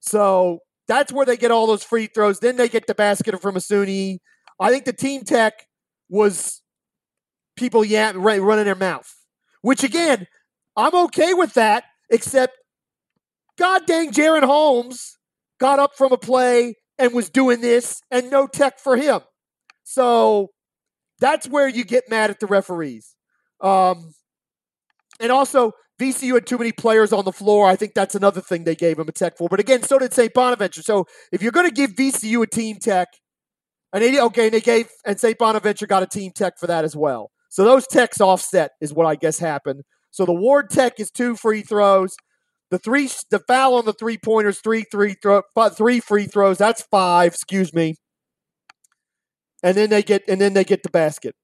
So 0.00 0.60
that's 0.86 1.12
where 1.12 1.26
they 1.26 1.36
get 1.36 1.50
all 1.50 1.66
those 1.66 1.84
free 1.84 2.06
throws. 2.06 2.40
Then 2.40 2.56
they 2.56 2.68
get 2.68 2.86
the 2.86 2.94
basket 2.94 3.40
from 3.40 3.54
Masuni. 3.54 4.18
I 4.60 4.70
think 4.70 4.84
the 4.84 4.92
team 4.92 5.22
tech 5.24 5.66
was 6.08 6.62
people 7.56 7.84
yeah 7.84 8.12
running 8.14 8.64
their 8.64 8.74
mouth, 8.74 9.12
which 9.62 9.82
again 9.82 10.26
I'm 10.76 10.94
okay 10.94 11.34
with 11.34 11.54
that, 11.54 11.84
except 12.08 12.56
God 13.58 13.86
dang 13.86 14.12
Jaren 14.12 14.44
Holmes 14.44 15.18
got 15.58 15.80
up 15.80 15.96
from 15.96 16.12
a 16.12 16.16
play 16.16 16.76
and 16.98 17.12
was 17.12 17.28
doing 17.28 17.60
this 17.60 18.00
and 18.10 18.30
no 18.30 18.46
tech 18.46 18.78
for 18.78 18.96
him. 18.96 19.20
So 19.84 20.50
that's 21.18 21.48
where 21.48 21.68
you 21.68 21.84
get 21.84 22.08
mad 22.08 22.30
at 22.30 22.40
the 22.40 22.46
referees. 22.46 23.16
Um, 23.60 24.14
and 25.20 25.32
also, 25.32 25.72
VCU 25.98 26.34
had 26.34 26.46
too 26.46 26.58
many 26.58 26.72
players 26.72 27.12
on 27.12 27.24
the 27.24 27.32
floor. 27.32 27.66
I 27.66 27.76
think 27.76 27.94
that's 27.94 28.14
another 28.14 28.40
thing 28.40 28.64
they 28.64 28.76
gave 28.76 28.98
him 28.98 29.08
a 29.08 29.12
tech 29.12 29.36
for. 29.36 29.48
But 29.48 29.60
again, 29.60 29.82
so 29.82 29.98
did 29.98 30.14
St. 30.14 30.32
Bonaventure. 30.32 30.82
So 30.82 31.06
if 31.32 31.42
you're 31.42 31.52
going 31.52 31.68
to 31.68 31.74
give 31.74 31.94
VCU 31.94 32.42
a 32.42 32.46
team 32.46 32.76
tech, 32.80 33.08
and 33.92 34.02
they, 34.02 34.20
okay, 34.20 34.48
they 34.48 34.60
gave, 34.60 34.88
and 35.06 35.18
St. 35.18 35.36
Bonaventure 35.38 35.86
got 35.86 36.02
a 36.02 36.06
team 36.06 36.30
tech 36.34 36.54
for 36.58 36.66
that 36.66 36.84
as 36.84 36.94
well. 36.94 37.30
So 37.48 37.64
those 37.64 37.86
techs 37.86 38.20
offset 38.20 38.72
is 38.80 38.92
what 38.92 39.06
I 39.06 39.16
guess 39.16 39.38
happened. 39.38 39.82
So 40.10 40.24
the 40.24 40.34
Ward 40.34 40.70
tech 40.70 41.00
is 41.00 41.10
two 41.10 41.34
free 41.34 41.62
throws. 41.62 42.14
The 42.70 42.78
three, 42.78 43.08
the 43.30 43.40
foul 43.48 43.74
on 43.74 43.86
the 43.86 43.94
three 43.94 44.18
pointers, 44.18 44.60
three 44.60 44.84
three 44.92 45.16
throw, 45.22 45.42
three 45.74 46.00
free 46.00 46.26
throws. 46.26 46.58
That's 46.58 46.82
five. 46.82 47.32
Excuse 47.32 47.72
me. 47.72 47.94
And 49.62 49.76
then 49.76 49.90
they 49.90 50.02
get, 50.02 50.22
and 50.28 50.40
then 50.40 50.52
they 50.52 50.64
get 50.64 50.82
the 50.82 50.90
basket. 50.90 51.34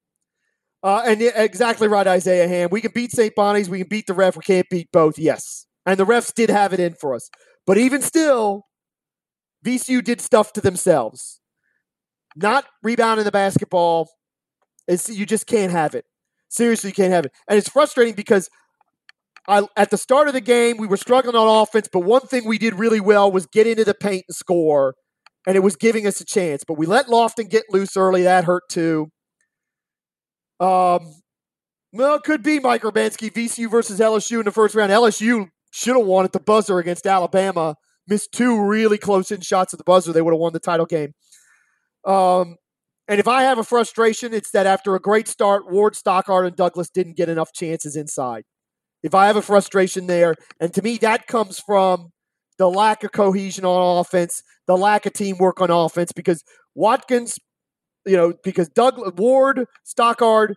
Uh, 0.85 1.01
and 1.03 1.19
exactly 1.19 1.87
right, 1.87 2.05
Isaiah 2.05 2.47
Ham. 2.47 2.69
We 2.71 2.79
can 2.79 2.91
beat 2.93 3.11
St. 3.11 3.33
Bonnie's. 3.33 3.67
We 3.67 3.79
can 3.79 3.87
beat 3.87 4.05
the 4.05 4.13
ref. 4.13 4.37
We 4.37 4.43
can't 4.43 4.69
beat 4.69 4.91
both. 4.93 5.17
Yes, 5.17 5.65
and 5.83 5.99
the 5.99 6.05
refs 6.05 6.31
did 6.31 6.51
have 6.51 6.73
it 6.73 6.79
in 6.79 6.93
for 6.93 7.15
us. 7.15 7.27
But 7.65 7.79
even 7.79 8.03
still, 8.03 8.67
VCU 9.65 10.03
did 10.03 10.21
stuff 10.21 10.53
to 10.53 10.61
themselves. 10.61 11.41
Not 12.35 12.65
rebounding 12.83 13.25
the 13.25 13.31
basketball. 13.31 14.09
It's, 14.87 15.09
you 15.09 15.25
just 15.25 15.47
can't 15.47 15.71
have 15.71 15.95
it. 15.95 16.05
Seriously, 16.49 16.91
you 16.91 16.93
can't 16.93 17.11
have 17.11 17.25
it. 17.25 17.31
And 17.49 17.57
it's 17.57 17.69
frustrating 17.69 18.13
because 18.13 18.47
I, 19.47 19.67
at 19.75 19.89
the 19.89 19.97
start 19.97 20.27
of 20.27 20.35
the 20.35 20.41
game, 20.41 20.77
we 20.77 20.85
were 20.85 20.97
struggling 20.97 21.35
on 21.35 21.63
offense, 21.63 21.89
but 21.91 22.01
one 22.01 22.21
thing 22.21 22.45
we 22.45 22.59
did 22.59 22.75
really 22.75 22.99
well 22.99 23.31
was 23.31 23.47
get 23.47 23.65
into 23.65 23.85
the 23.85 23.95
paint 23.95 24.25
and 24.27 24.35
score, 24.35 24.93
and 25.47 25.55
it 25.55 25.61
was 25.61 25.75
giving 25.75 26.05
us 26.05 26.21
a 26.21 26.25
chance. 26.25 26.63
But 26.63 26.77
we 26.77 26.85
let 26.85 27.07
Lofton 27.07 27.49
get 27.49 27.63
loose 27.71 27.97
early. 27.97 28.21
That 28.21 28.43
hurt 28.43 28.63
too. 28.69 29.09
Um, 30.59 31.13
well, 31.91 32.15
it 32.15 32.23
could 32.23 32.43
be 32.43 32.59
Mike 32.59 32.83
Urbanski, 32.83 33.31
VCU 33.31 33.69
versus 33.69 33.99
LSU 33.99 34.39
in 34.39 34.45
the 34.45 34.51
first 34.51 34.75
round. 34.75 34.91
LSU 34.91 35.49
should 35.71 35.95
have 35.95 36.05
won 36.05 36.25
at 36.25 36.33
the 36.33 36.39
buzzer 36.39 36.79
against 36.79 37.07
Alabama. 37.07 37.75
Missed 38.07 38.31
two 38.31 38.61
really 38.61 38.97
close 38.97 39.31
in 39.31 39.41
shots 39.41 39.73
at 39.73 39.77
the 39.77 39.83
buzzer. 39.83 40.13
They 40.13 40.21
would 40.21 40.33
have 40.33 40.39
won 40.39 40.53
the 40.53 40.59
title 40.59 40.85
game. 40.85 41.13
Um, 42.05 42.57
and 43.07 43.19
if 43.19 43.27
I 43.27 43.43
have 43.43 43.57
a 43.57 43.63
frustration, 43.63 44.33
it's 44.33 44.51
that 44.51 44.65
after 44.65 44.95
a 44.95 44.99
great 44.99 45.27
start, 45.27 45.71
Ward, 45.71 45.95
Stockard, 45.95 46.45
and 46.45 46.55
Douglas 46.55 46.89
didn't 46.89 47.17
get 47.17 47.29
enough 47.29 47.53
chances 47.53 47.95
inside 47.95 48.43
if 49.03 49.13
I 49.13 49.27
have 49.27 49.35
a 49.35 49.41
frustration 49.41 50.07
there. 50.07 50.35
And 50.59 50.73
to 50.73 50.81
me, 50.81 50.97
that 50.97 51.27
comes 51.27 51.59
from 51.59 52.11
the 52.57 52.69
lack 52.69 53.03
of 53.03 53.11
cohesion 53.11 53.63
on 53.63 53.99
offense, 53.99 54.41
the 54.65 54.75
lack 54.75 55.05
of 55.05 55.13
teamwork 55.13 55.61
on 55.61 55.69
offense, 55.69 56.11
because 56.11 56.43
Watkins, 56.73 57.37
you 58.05 58.15
know, 58.15 58.33
because 58.43 58.69
Doug 58.69 59.19
Ward, 59.19 59.65
Stockard, 59.83 60.55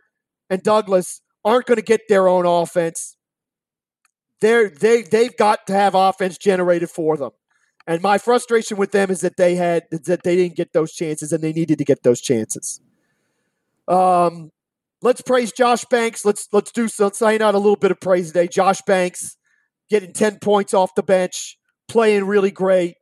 and 0.51 0.63
Douglas 0.63 1.21
aren't 1.45 1.67
going 1.67 1.77
to 1.77 1.83
get 1.83 2.03
their 2.09 2.29
own 2.29 2.47
offense. 2.47 3.17
They're, 4.41 4.69
they 4.69 5.03
they've 5.03 5.37
got 5.37 5.67
to 5.67 5.73
have 5.73 5.95
offense 5.95 6.39
generated 6.39 6.91
for 6.91 7.17
them. 7.17 7.31
And 7.87 8.03
my 8.03 8.19
frustration 8.19 8.77
with 8.77 8.93
them 8.93 9.11
is 9.11 9.23
that 9.23 9.37
they 9.37 9.55
had 9.55 9.85
that 9.91 10.23
they 10.23 10.37
didn't 10.37 10.57
get 10.57 10.73
those 10.73 10.93
chances 10.93 11.33
and 11.33 11.43
they 11.43 11.53
needed 11.53 11.79
to 11.79 11.85
get 11.85 12.03
those 12.03 12.21
chances. 12.21 12.81
Um, 13.89 14.51
let's 15.01 15.23
praise 15.23 15.53
Josh 15.53 15.85
Banks. 15.87 16.25
Let's 16.25 16.49
let's 16.53 16.71
do 16.71 16.87
so. 16.89 17.05
Let's 17.05 17.19
sign 17.19 17.41
out 17.41 17.55
a 17.55 17.59
little 17.59 17.77
bit 17.77 17.91
of 17.91 17.99
praise 17.99 18.29
today. 18.29 18.47
Josh 18.47 18.83
Banks 18.83 19.39
getting 19.89 20.13
10 20.13 20.39
points 20.41 20.75
off 20.75 20.95
the 20.95 21.03
bench, 21.03 21.59
playing 21.89 22.27
really 22.27 22.51
great. 22.51 22.97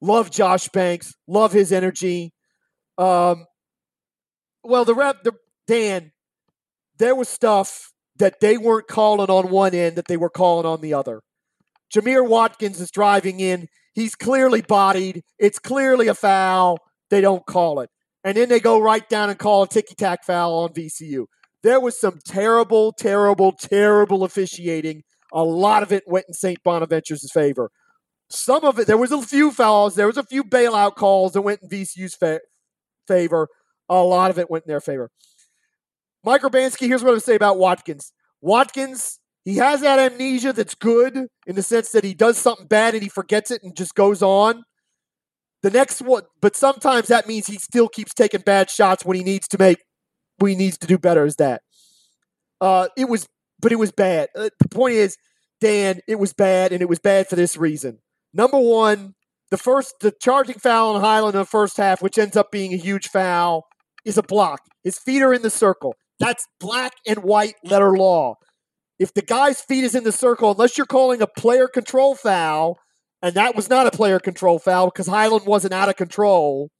Love 0.00 0.30
Josh 0.30 0.68
Banks. 0.68 1.14
Love 1.28 1.52
his 1.52 1.70
energy. 1.70 2.32
Um, 2.96 3.44
well, 4.64 4.84
the 4.84 4.94
rep, 4.94 5.22
the 5.22 5.32
Dan, 5.66 6.12
there 6.98 7.14
was 7.14 7.28
stuff 7.28 7.92
that 8.16 8.40
they 8.40 8.56
weren't 8.56 8.88
calling 8.88 9.30
on 9.30 9.50
one 9.50 9.74
end 9.74 9.96
that 9.96 10.06
they 10.08 10.16
were 10.16 10.30
calling 10.30 10.66
on 10.66 10.80
the 10.80 10.94
other. 10.94 11.20
Jamir 11.94 12.26
Watkins 12.26 12.80
is 12.80 12.90
driving 12.90 13.40
in. 13.40 13.68
He's 13.94 14.14
clearly 14.14 14.62
bodied. 14.62 15.22
It's 15.38 15.58
clearly 15.58 16.08
a 16.08 16.14
foul. 16.14 16.78
They 17.10 17.20
don't 17.20 17.46
call 17.46 17.80
it 17.80 17.90
and 18.24 18.36
then 18.36 18.48
they 18.48 18.58
go 18.58 18.80
right 18.80 19.06
down 19.08 19.28
and 19.28 19.38
call 19.38 19.62
a 19.62 19.68
ticky 19.68 19.94
tack 19.94 20.24
foul 20.24 20.54
on 20.60 20.70
VCU. 20.70 21.26
There 21.62 21.78
was 21.78 22.00
some 22.00 22.18
terrible, 22.24 22.92
terrible, 22.92 23.52
terrible 23.52 24.24
officiating. 24.24 25.02
A 25.32 25.44
lot 25.44 25.82
of 25.82 25.92
it 25.92 26.04
went 26.06 26.26
in 26.26 26.34
St. 26.34 26.62
Bonaventure's 26.64 27.30
favor. 27.32 27.70
Some 28.30 28.64
of 28.64 28.78
it, 28.78 28.86
there 28.86 28.96
was 28.96 29.12
a 29.12 29.20
few 29.20 29.50
fouls, 29.50 29.94
there 29.94 30.06
was 30.06 30.16
a 30.16 30.24
few 30.24 30.42
bailout 30.42 30.96
calls 30.96 31.32
that 31.32 31.42
went 31.42 31.60
in 31.62 31.68
VCU's 31.68 32.14
fa- 32.14 32.40
favor. 33.06 33.48
A 33.88 34.02
lot 34.02 34.30
of 34.30 34.38
it 34.38 34.50
went 34.50 34.64
in 34.64 34.68
their 34.68 34.80
favor. 34.80 35.10
Mike 36.24 36.42
Urbanski, 36.42 36.86
here's 36.86 37.04
what 37.04 37.14
I 37.14 37.18
say 37.18 37.34
about 37.34 37.58
Watkins. 37.58 38.12
Watkins, 38.40 39.20
he 39.44 39.56
has 39.56 39.82
that 39.82 39.98
amnesia 39.98 40.52
that's 40.52 40.74
good 40.74 41.28
in 41.46 41.54
the 41.54 41.62
sense 41.62 41.90
that 41.90 42.04
he 42.04 42.14
does 42.14 42.38
something 42.38 42.66
bad 42.66 42.94
and 42.94 43.02
he 43.02 43.08
forgets 43.08 43.50
it 43.50 43.62
and 43.62 43.76
just 43.76 43.94
goes 43.94 44.22
on. 44.22 44.64
The 45.62 45.70
next 45.70 46.02
one, 46.02 46.24
but 46.40 46.56
sometimes 46.56 47.08
that 47.08 47.26
means 47.26 47.46
he 47.46 47.58
still 47.58 47.88
keeps 47.88 48.12
taking 48.14 48.40
bad 48.40 48.70
shots 48.70 49.04
when 49.04 49.16
he 49.16 49.24
needs 49.24 49.48
to 49.48 49.58
make, 49.58 49.78
when 50.38 50.50
he 50.50 50.56
needs 50.56 50.78
to 50.78 50.86
do 50.86 50.98
better. 50.98 51.24
Is 51.24 51.36
that? 51.36 51.62
Uh, 52.60 52.88
it 52.96 53.08
was, 53.08 53.26
but 53.60 53.72
it 53.72 53.78
was 53.78 53.92
bad. 53.92 54.28
Uh, 54.36 54.50
the 54.60 54.68
point 54.68 54.94
is, 54.94 55.16
Dan, 55.60 56.00
it 56.06 56.18
was 56.18 56.34
bad, 56.34 56.72
and 56.72 56.82
it 56.82 56.88
was 56.88 56.98
bad 56.98 57.28
for 57.28 57.36
this 57.36 57.56
reason. 57.56 57.98
Number 58.34 58.58
one, 58.58 59.14
the 59.50 59.56
first, 59.56 59.94
the 60.00 60.12
charging 60.20 60.58
foul 60.58 60.96
on 60.96 61.00
Hyland 61.00 61.34
in 61.34 61.40
the 61.40 61.46
first 61.46 61.76
half, 61.76 62.02
which 62.02 62.18
ends 62.18 62.36
up 62.36 62.50
being 62.50 62.74
a 62.74 62.78
huge 62.78 63.08
foul, 63.08 63.66
is 64.04 64.18
a 64.18 64.22
block. 64.22 64.60
His 64.82 64.98
feet 64.98 65.22
are 65.22 65.32
in 65.32 65.42
the 65.42 65.50
circle. 65.50 65.94
That's 66.20 66.46
black 66.60 66.92
and 67.06 67.18
white 67.18 67.54
letter 67.64 67.96
law. 67.96 68.36
If 68.98 69.12
the 69.14 69.22
guy's 69.22 69.60
feet 69.60 69.84
is 69.84 69.94
in 69.94 70.04
the 70.04 70.12
circle, 70.12 70.52
unless 70.52 70.78
you're 70.78 70.86
calling 70.86 71.20
a 71.20 71.26
player 71.26 71.66
control 71.66 72.14
foul, 72.14 72.78
and 73.22 73.34
that 73.34 73.56
was 73.56 73.68
not 73.68 73.86
a 73.86 73.90
player 73.90 74.20
control 74.20 74.58
foul 74.58 74.86
because 74.86 75.06
Hyland 75.06 75.46
wasn't 75.46 75.74
out 75.74 75.88
of 75.88 75.96
control. 75.96 76.70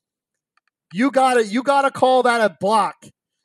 You 0.93 1.11
gotta 1.11 1.45
you 1.45 1.63
gotta 1.63 1.91
call 1.91 2.23
that 2.23 2.41
a 2.41 2.55
block. 2.61 2.97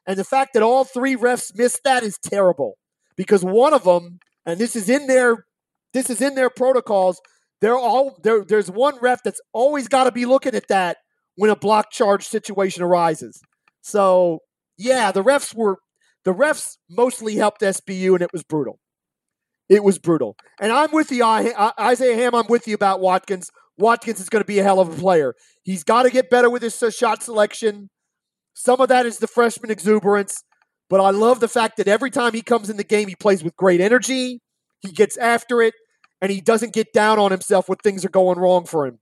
And 0.05 0.17
the 0.17 0.23
fact 0.23 0.51
that 0.53 0.63
all 0.63 0.83
three 0.83 1.15
refs 1.15 1.55
missed 1.55 1.81
that 1.83 2.03
is 2.03 2.17
terrible 2.17 2.77
because 3.15 3.43
one 3.43 3.73
of 3.73 3.83
them, 3.83 4.19
and 4.45 4.59
this 4.59 4.75
is 4.75 4.89
in 4.89 5.07
their 5.07 5.45
this 5.93 6.09
is 6.09 6.21
in 6.21 6.35
their 6.35 6.49
protocols. 6.49 7.19
They're 7.61 7.77
all 7.77 8.17
there. 8.23 8.43
There's 8.45 8.69
one 8.69 8.97
ref 9.01 9.23
that's 9.23 9.41
always 9.53 9.87
got 9.87 10.05
to 10.05 10.11
be 10.11 10.25
looking 10.25 10.55
at 10.55 10.67
that 10.67 10.97
when 11.35 11.49
a 11.49 11.55
block 11.55 11.91
charge 11.91 12.25
situation 12.25 12.83
arises. 12.83 13.41
So 13.81 14.39
yeah, 14.77 15.11
the 15.11 15.23
refs 15.23 15.53
were 15.55 15.77
the 16.25 16.33
refs 16.33 16.77
mostly 16.89 17.35
helped 17.35 17.61
SBU, 17.61 18.13
and 18.13 18.21
it 18.21 18.31
was 18.33 18.43
brutal. 18.43 18.79
It 19.69 19.83
was 19.83 19.99
brutal. 19.99 20.35
And 20.59 20.71
I'm 20.71 20.91
with 20.91 21.11
you, 21.11 21.23
Isaiah 21.23 22.15
Ham. 22.15 22.33
I'm 22.33 22.47
with 22.47 22.67
you 22.67 22.73
about 22.73 22.99
Watkins. 22.99 23.51
Watkins 23.77 24.19
is 24.19 24.27
going 24.27 24.41
to 24.41 24.47
be 24.47 24.59
a 24.59 24.63
hell 24.63 24.79
of 24.79 24.89
a 24.89 24.99
player. 24.99 25.35
He's 25.63 25.83
got 25.83 26.03
to 26.03 26.09
get 26.09 26.29
better 26.29 26.49
with 26.49 26.61
his 26.63 26.81
uh, 26.81 26.91
shot 26.91 27.23
selection. 27.23 27.89
Some 28.53 28.81
of 28.81 28.89
that 28.89 29.05
is 29.05 29.19
the 29.19 29.27
freshman 29.27 29.71
exuberance, 29.71 30.43
but 30.89 30.99
I 30.99 31.11
love 31.11 31.39
the 31.39 31.47
fact 31.47 31.77
that 31.77 31.87
every 31.87 32.09
time 32.09 32.33
he 32.33 32.41
comes 32.41 32.69
in 32.69 32.77
the 32.77 32.83
game, 32.83 33.07
he 33.07 33.15
plays 33.15 33.43
with 33.43 33.55
great 33.55 33.79
energy. 33.79 34.41
He 34.81 34.91
gets 34.91 35.15
after 35.17 35.61
it, 35.61 35.75
and 36.21 36.31
he 36.31 36.41
doesn't 36.41 36.73
get 36.73 36.91
down 36.91 37.19
on 37.19 37.31
himself 37.31 37.69
when 37.69 37.77
things 37.77 38.03
are 38.03 38.09
going 38.09 38.37
wrong 38.39 38.65
for 38.65 38.85
him. 38.85 38.99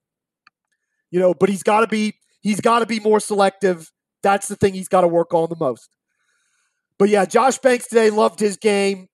You 1.09 1.19
know, 1.19 1.33
but 1.33 1.49
he's 1.49 1.63
got 1.63 1.81
to 1.81 1.87
be 1.87 2.15
he's 2.41 2.61
got 2.61 2.79
to 2.79 2.85
be 2.85 2.99
more 2.99 3.19
selective. 3.19 3.91
That's 4.23 4.47
the 4.47 4.55
thing 4.55 4.73
he's 4.73 4.87
got 4.87 5.01
to 5.01 5.07
work 5.07 5.33
on 5.33 5.49
the 5.49 5.55
most. 5.55 5.89
But 6.99 7.09
yeah, 7.09 7.25
Josh 7.25 7.57
Banks 7.59 7.87
today 7.87 8.09
loved 8.09 8.39
his 8.39 8.57
game. 8.57 9.07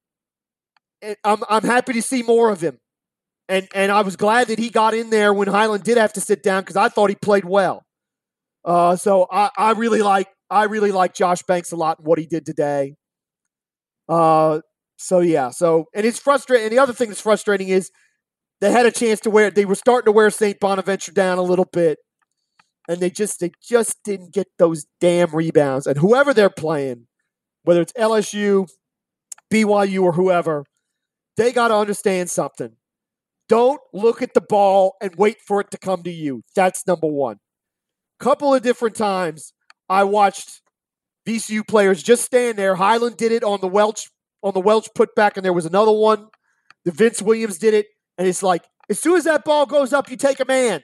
I'm 1.24 1.43
I'm 1.50 1.63
happy 1.63 1.93
to 1.93 2.01
see 2.01 2.24
more 2.24 2.50
of 2.50 2.62
him, 2.62 2.77
and 3.50 3.67
and 3.75 3.91
I 3.91 4.01
was 4.01 4.15
glad 4.15 4.48
that 4.48 4.60
he 4.60 4.69
got 4.69 4.93
in 4.93 5.10
there 5.10 5.33
when 5.33 5.50
Hyland 5.50 5.83
did 5.83 5.98
have 5.98 6.13
to 6.13 6.22
sit 6.22 6.43
down 6.43 6.62
because 6.62 6.77
I 6.77 6.88
thought 6.88 7.10
he 7.10 7.15
played 7.15 7.43
well. 7.43 7.83
Uh, 8.63 8.95
so 8.95 9.27
I 9.29 9.50
I 9.57 9.72
really 9.72 10.01
like 10.01 10.29
I 10.50 10.63
really 10.63 10.91
like 10.91 11.13
Josh 11.13 11.43
Banks 11.43 11.72
a 11.74 11.75
lot 11.75 12.00
and 12.00 12.07
what 12.07 12.19
he 12.19 12.25
did 12.25 12.45
today. 12.45 12.95
Uh, 14.07 14.62
so 14.98 15.19
yeah, 15.19 15.50
so 15.50 15.86
and 15.93 16.05
it's 16.05 16.19
frustrating. 16.19 16.67
And 16.67 16.74
the 16.74 16.79
other 16.79 16.93
thing 16.93 17.10
that's 17.10 17.19
frustrating 17.19 17.67
is 17.67 17.91
they 18.62 18.72
had 18.72 18.86
a 18.86 18.91
chance 18.91 19.19
to 19.22 19.29
wear. 19.29 19.51
They 19.51 19.65
were 19.65 19.75
starting 19.75 20.05
to 20.05 20.12
wear 20.13 20.29
St. 20.29 20.57
Bonaventure 20.60 21.12
down 21.12 21.38
a 21.38 21.41
little 21.41 21.67
bit, 21.72 21.98
and 22.88 23.00
they 23.00 23.10
just 23.10 23.40
they 23.40 23.52
just 23.62 23.98
didn't 24.04 24.34
get 24.34 24.48
those 24.58 24.86
damn 25.00 25.36
rebounds. 25.36 25.88
And 25.88 25.98
whoever 25.98 26.34
they're 26.34 26.50
playing, 26.50 27.08
whether 27.63 27.82
it's 27.82 27.94
LSU, 27.94 28.68
BYU, 29.52 30.04
or 30.04 30.13
whoever, 30.13 30.66
they 31.38 31.52
got 31.52 31.70
to 31.70 31.75
understand 31.75 32.30
something. 32.30 32.75
Don't 33.50 33.82
look 33.94 34.22
at 34.22 34.34
the 34.34 34.42
ball 34.42 34.96
and 35.02 35.16
wait 35.16 35.42
for 35.42 35.60
it 35.62 35.72
to 35.72 35.78
come 35.78 36.04
to 36.04 36.12
you. 36.12 36.44
That's 36.56 36.88
number 36.88 37.08
one. 37.08 37.38
Couple 38.20 38.54
of 38.54 38.62
different 38.62 38.96
times 38.96 39.54
I 39.90 40.06
watched 40.06 40.62
VCU 41.28 41.68
players 41.68 42.04
just 42.04 42.24
stand 42.24 42.58
there. 42.58 42.75
Hyland 42.75 43.18
did 43.18 43.32
it 43.32 43.44
on 43.44 43.60
the 43.62 43.68
Welch 43.68 44.10
on 44.42 44.54
the 44.54 44.60
Welch 44.60 44.90
putback, 44.98 45.36
and 45.36 45.46
there 45.46 45.54
was 45.54 45.66
another 45.66 45.92
one. 45.92 46.28
The 46.86 46.92
Vince 46.92 47.22
Williams 47.22 47.58
did 47.58 47.74
it, 47.74 47.88
and 48.18 48.28
it's 48.28 48.44
like 48.44 48.63
as 48.90 49.00
soon 49.00 49.18
as 49.18 49.24
that 49.24 49.46
ball 49.46 49.66
goes 49.66 49.94
up, 49.94 50.10
you 50.10 50.18
take 50.18 50.40
a 50.40 50.46
man. 50.46 50.84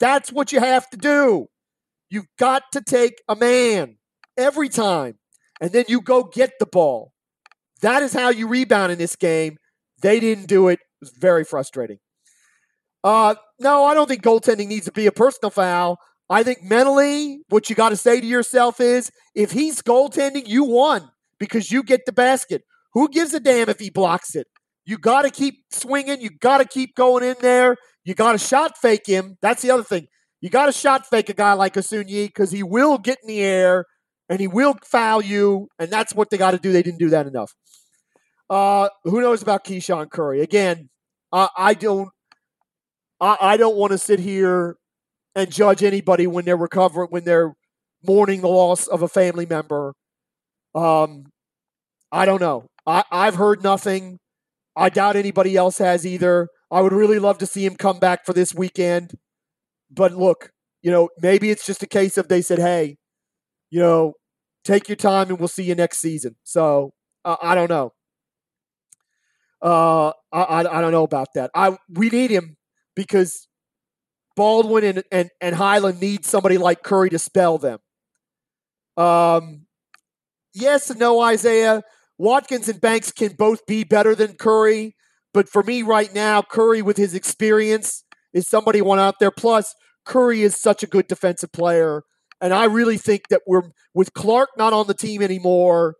That's 0.00 0.32
what 0.32 0.52
you 0.52 0.60
have 0.60 0.88
to 0.90 0.96
do. 0.96 1.46
You've 2.10 2.26
got 2.38 2.64
to 2.72 2.80
take 2.80 3.22
a 3.28 3.36
man 3.36 3.96
every 4.36 4.68
time, 4.68 5.18
and 5.60 5.72
then 5.72 5.84
you 5.88 6.00
go 6.00 6.24
get 6.24 6.52
the 6.58 6.66
ball. 6.66 7.12
That 7.80 8.02
is 8.02 8.12
how 8.12 8.30
you 8.30 8.48
rebound 8.48 8.92
in 8.92 8.98
this 8.98 9.16
game. 9.16 9.56
They 10.02 10.20
didn't 10.20 10.46
do 10.46 10.68
it. 10.68 10.74
It 10.74 11.00
was 11.00 11.12
very 11.18 11.44
frustrating. 11.44 11.98
Uh, 13.02 13.34
no, 13.60 13.84
I 13.84 13.94
don't 13.94 14.08
think 14.08 14.22
goaltending 14.22 14.68
needs 14.68 14.86
to 14.86 14.92
be 14.92 15.06
a 15.06 15.12
personal 15.12 15.50
foul. 15.50 15.98
I 16.30 16.42
think 16.42 16.62
mentally, 16.62 17.40
what 17.50 17.68
you 17.68 17.76
got 17.76 17.90
to 17.90 17.96
say 17.96 18.20
to 18.20 18.26
yourself 18.26 18.80
is 18.80 19.10
if 19.34 19.52
he's 19.52 19.82
goaltending, 19.82 20.48
you 20.48 20.64
won 20.64 21.10
because 21.38 21.70
you 21.70 21.82
get 21.82 22.06
the 22.06 22.12
basket. 22.12 22.62
Who 22.94 23.08
gives 23.08 23.34
a 23.34 23.40
damn 23.40 23.68
if 23.68 23.78
he 23.78 23.90
blocks 23.90 24.34
it? 24.34 24.46
You 24.86 24.98
got 24.98 25.22
to 25.22 25.30
keep 25.30 25.56
swinging. 25.70 26.20
You 26.20 26.30
got 26.40 26.58
to 26.58 26.64
keep 26.64 26.94
going 26.94 27.24
in 27.24 27.36
there. 27.40 27.76
You 28.04 28.14
got 28.14 28.32
to 28.32 28.38
shot 28.38 28.76
fake 28.76 29.06
him. 29.06 29.38
That's 29.40 29.62
the 29.62 29.70
other 29.70 29.82
thing. 29.82 30.08
You 30.40 30.50
got 30.50 30.66
to 30.66 30.72
shot 30.72 31.06
fake 31.06 31.30
a 31.30 31.34
guy 31.34 31.54
like 31.54 31.74
Osunniyi 31.74 32.26
because 32.26 32.50
he 32.50 32.62
will 32.62 32.98
get 32.98 33.18
in 33.22 33.28
the 33.28 33.40
air 33.40 33.86
and 34.28 34.40
he 34.40 34.46
will 34.46 34.76
foul 34.84 35.22
you. 35.22 35.68
And 35.78 35.90
that's 35.90 36.14
what 36.14 36.30
they 36.30 36.36
got 36.36 36.50
to 36.50 36.58
do. 36.58 36.70
They 36.70 36.82
didn't 36.82 36.98
do 36.98 37.10
that 37.10 37.26
enough. 37.26 37.54
Uh, 38.50 38.88
who 39.04 39.22
knows 39.22 39.42
about 39.42 39.64
Keyshawn 39.64 40.10
Curry? 40.10 40.40
Again, 40.40 40.90
uh, 41.32 41.48
I 41.56 41.74
don't. 41.74 42.10
I, 43.20 43.36
I 43.40 43.56
don't 43.56 43.76
want 43.76 43.92
to 43.92 43.98
sit 43.98 44.18
here 44.18 44.76
and 45.34 45.50
judge 45.50 45.82
anybody 45.82 46.26
when 46.26 46.44
they're 46.44 46.56
recovering, 46.56 47.08
when 47.08 47.24
they're 47.24 47.54
mourning 48.06 48.42
the 48.42 48.48
loss 48.48 48.86
of 48.86 49.02
a 49.02 49.08
family 49.08 49.46
member. 49.46 49.94
Um, 50.74 51.24
I 52.12 52.26
don't 52.26 52.40
know. 52.40 52.66
I, 52.86 53.04
I've 53.10 53.36
heard 53.36 53.62
nothing. 53.62 54.18
I 54.76 54.90
doubt 54.90 55.16
anybody 55.16 55.56
else 55.56 55.78
has 55.78 56.04
either. 56.04 56.48
I 56.74 56.80
would 56.80 56.92
really 56.92 57.20
love 57.20 57.38
to 57.38 57.46
see 57.46 57.64
him 57.64 57.76
come 57.76 58.00
back 58.00 58.26
for 58.26 58.32
this 58.32 58.52
weekend. 58.52 59.16
But 59.90 60.12
look, 60.12 60.50
you 60.82 60.90
know, 60.90 61.08
maybe 61.22 61.50
it's 61.50 61.64
just 61.64 61.84
a 61.84 61.86
case 61.86 62.18
of 62.18 62.26
they 62.26 62.42
said, 62.42 62.58
hey, 62.58 62.98
you 63.70 63.78
know, 63.78 64.14
take 64.64 64.88
your 64.88 64.96
time 64.96 65.28
and 65.28 65.38
we'll 65.38 65.46
see 65.46 65.62
you 65.62 65.76
next 65.76 65.98
season. 65.98 66.34
So 66.42 66.92
uh, 67.24 67.36
I 67.40 67.54
don't 67.54 67.70
know. 67.70 67.92
Uh, 69.62 70.08
I, 70.32 70.42
I, 70.42 70.78
I 70.78 70.80
don't 70.80 70.90
know 70.90 71.04
about 71.04 71.28
that. 71.36 71.52
I 71.54 71.78
we 71.88 72.10
need 72.10 72.30
him 72.30 72.56
because 72.96 73.46
Baldwin 74.34 74.84
and, 74.84 75.04
and, 75.12 75.30
and 75.40 75.54
Hyland 75.54 76.00
need 76.00 76.24
somebody 76.24 76.58
like 76.58 76.82
Curry 76.82 77.08
to 77.10 77.20
spell 77.20 77.56
them. 77.56 77.78
Um, 78.96 79.66
yes 80.52 80.90
and 80.90 80.98
no, 80.98 81.20
Isaiah. 81.20 81.82
Watkins 82.18 82.68
and 82.68 82.80
Banks 82.80 83.12
can 83.12 83.32
both 83.32 83.64
be 83.66 83.84
better 83.84 84.14
than 84.14 84.34
Curry, 84.34 84.96
but 85.34 85.48
for 85.48 85.62
me 85.64 85.82
right 85.82 86.14
now, 86.14 86.40
Curry 86.40 86.80
with 86.80 86.96
his 86.96 87.12
experience 87.12 88.04
is 88.32 88.48
somebody 88.48 88.80
one 88.80 89.00
out 89.00 89.18
there. 89.18 89.32
Plus, 89.32 89.74
Curry 90.06 90.42
is 90.42 90.56
such 90.56 90.82
a 90.82 90.86
good 90.86 91.08
defensive 91.08 91.52
player, 91.52 92.04
and 92.40 92.54
I 92.54 92.64
really 92.64 92.96
think 92.96 93.28
that 93.28 93.42
we're 93.46 93.64
with 93.92 94.14
Clark 94.14 94.50
not 94.56 94.72
on 94.72 94.86
the 94.86 94.94
team 94.94 95.20
anymore. 95.20 95.96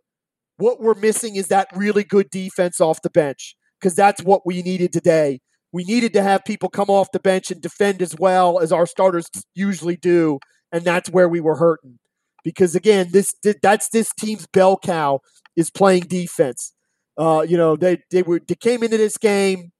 What 0.57 0.81
we're 0.81 0.95
missing 0.95 1.35
is 1.35 1.49
that 1.49 1.67
really 1.75 2.05
good 2.05 2.29
defense 2.29 2.79
off 2.79 3.01
the 3.01 3.09
bench 3.09 3.55
because 3.79 3.93
that's 3.93 4.23
what 4.23 4.45
we 4.45 4.61
needed 4.61 4.93
today. 4.93 5.41
We 5.73 5.83
needed 5.83 6.13
to 6.13 6.23
have 6.23 6.45
people 6.45 6.69
come 6.69 6.89
off 6.89 7.11
the 7.11 7.19
bench 7.19 7.51
and 7.51 7.61
defend 7.61 8.01
as 8.01 8.15
well 8.17 8.59
as 8.59 8.71
our 8.71 8.85
starters 8.85 9.25
usually 9.53 9.97
do, 9.97 10.39
and 10.71 10.83
that's 10.85 11.09
where 11.09 11.27
we 11.27 11.41
were 11.41 11.57
hurting. 11.57 11.99
Because 12.45 12.75
again, 12.75 13.09
this 13.11 13.35
that's 13.61 13.89
this 13.89 14.11
team's 14.17 14.47
bell 14.47 14.77
cow 14.77 15.19
is 15.57 15.69
playing 15.69 16.03
defense. 16.03 16.74
Uh, 17.17 17.45
you 17.47 17.57
know, 17.57 17.75
they 17.75 17.99
they 18.11 18.21
were 18.21 18.41
they 18.45 18.55
came 18.55 18.83
into 18.83 18.97
this 18.97 19.17
game, 19.17 19.71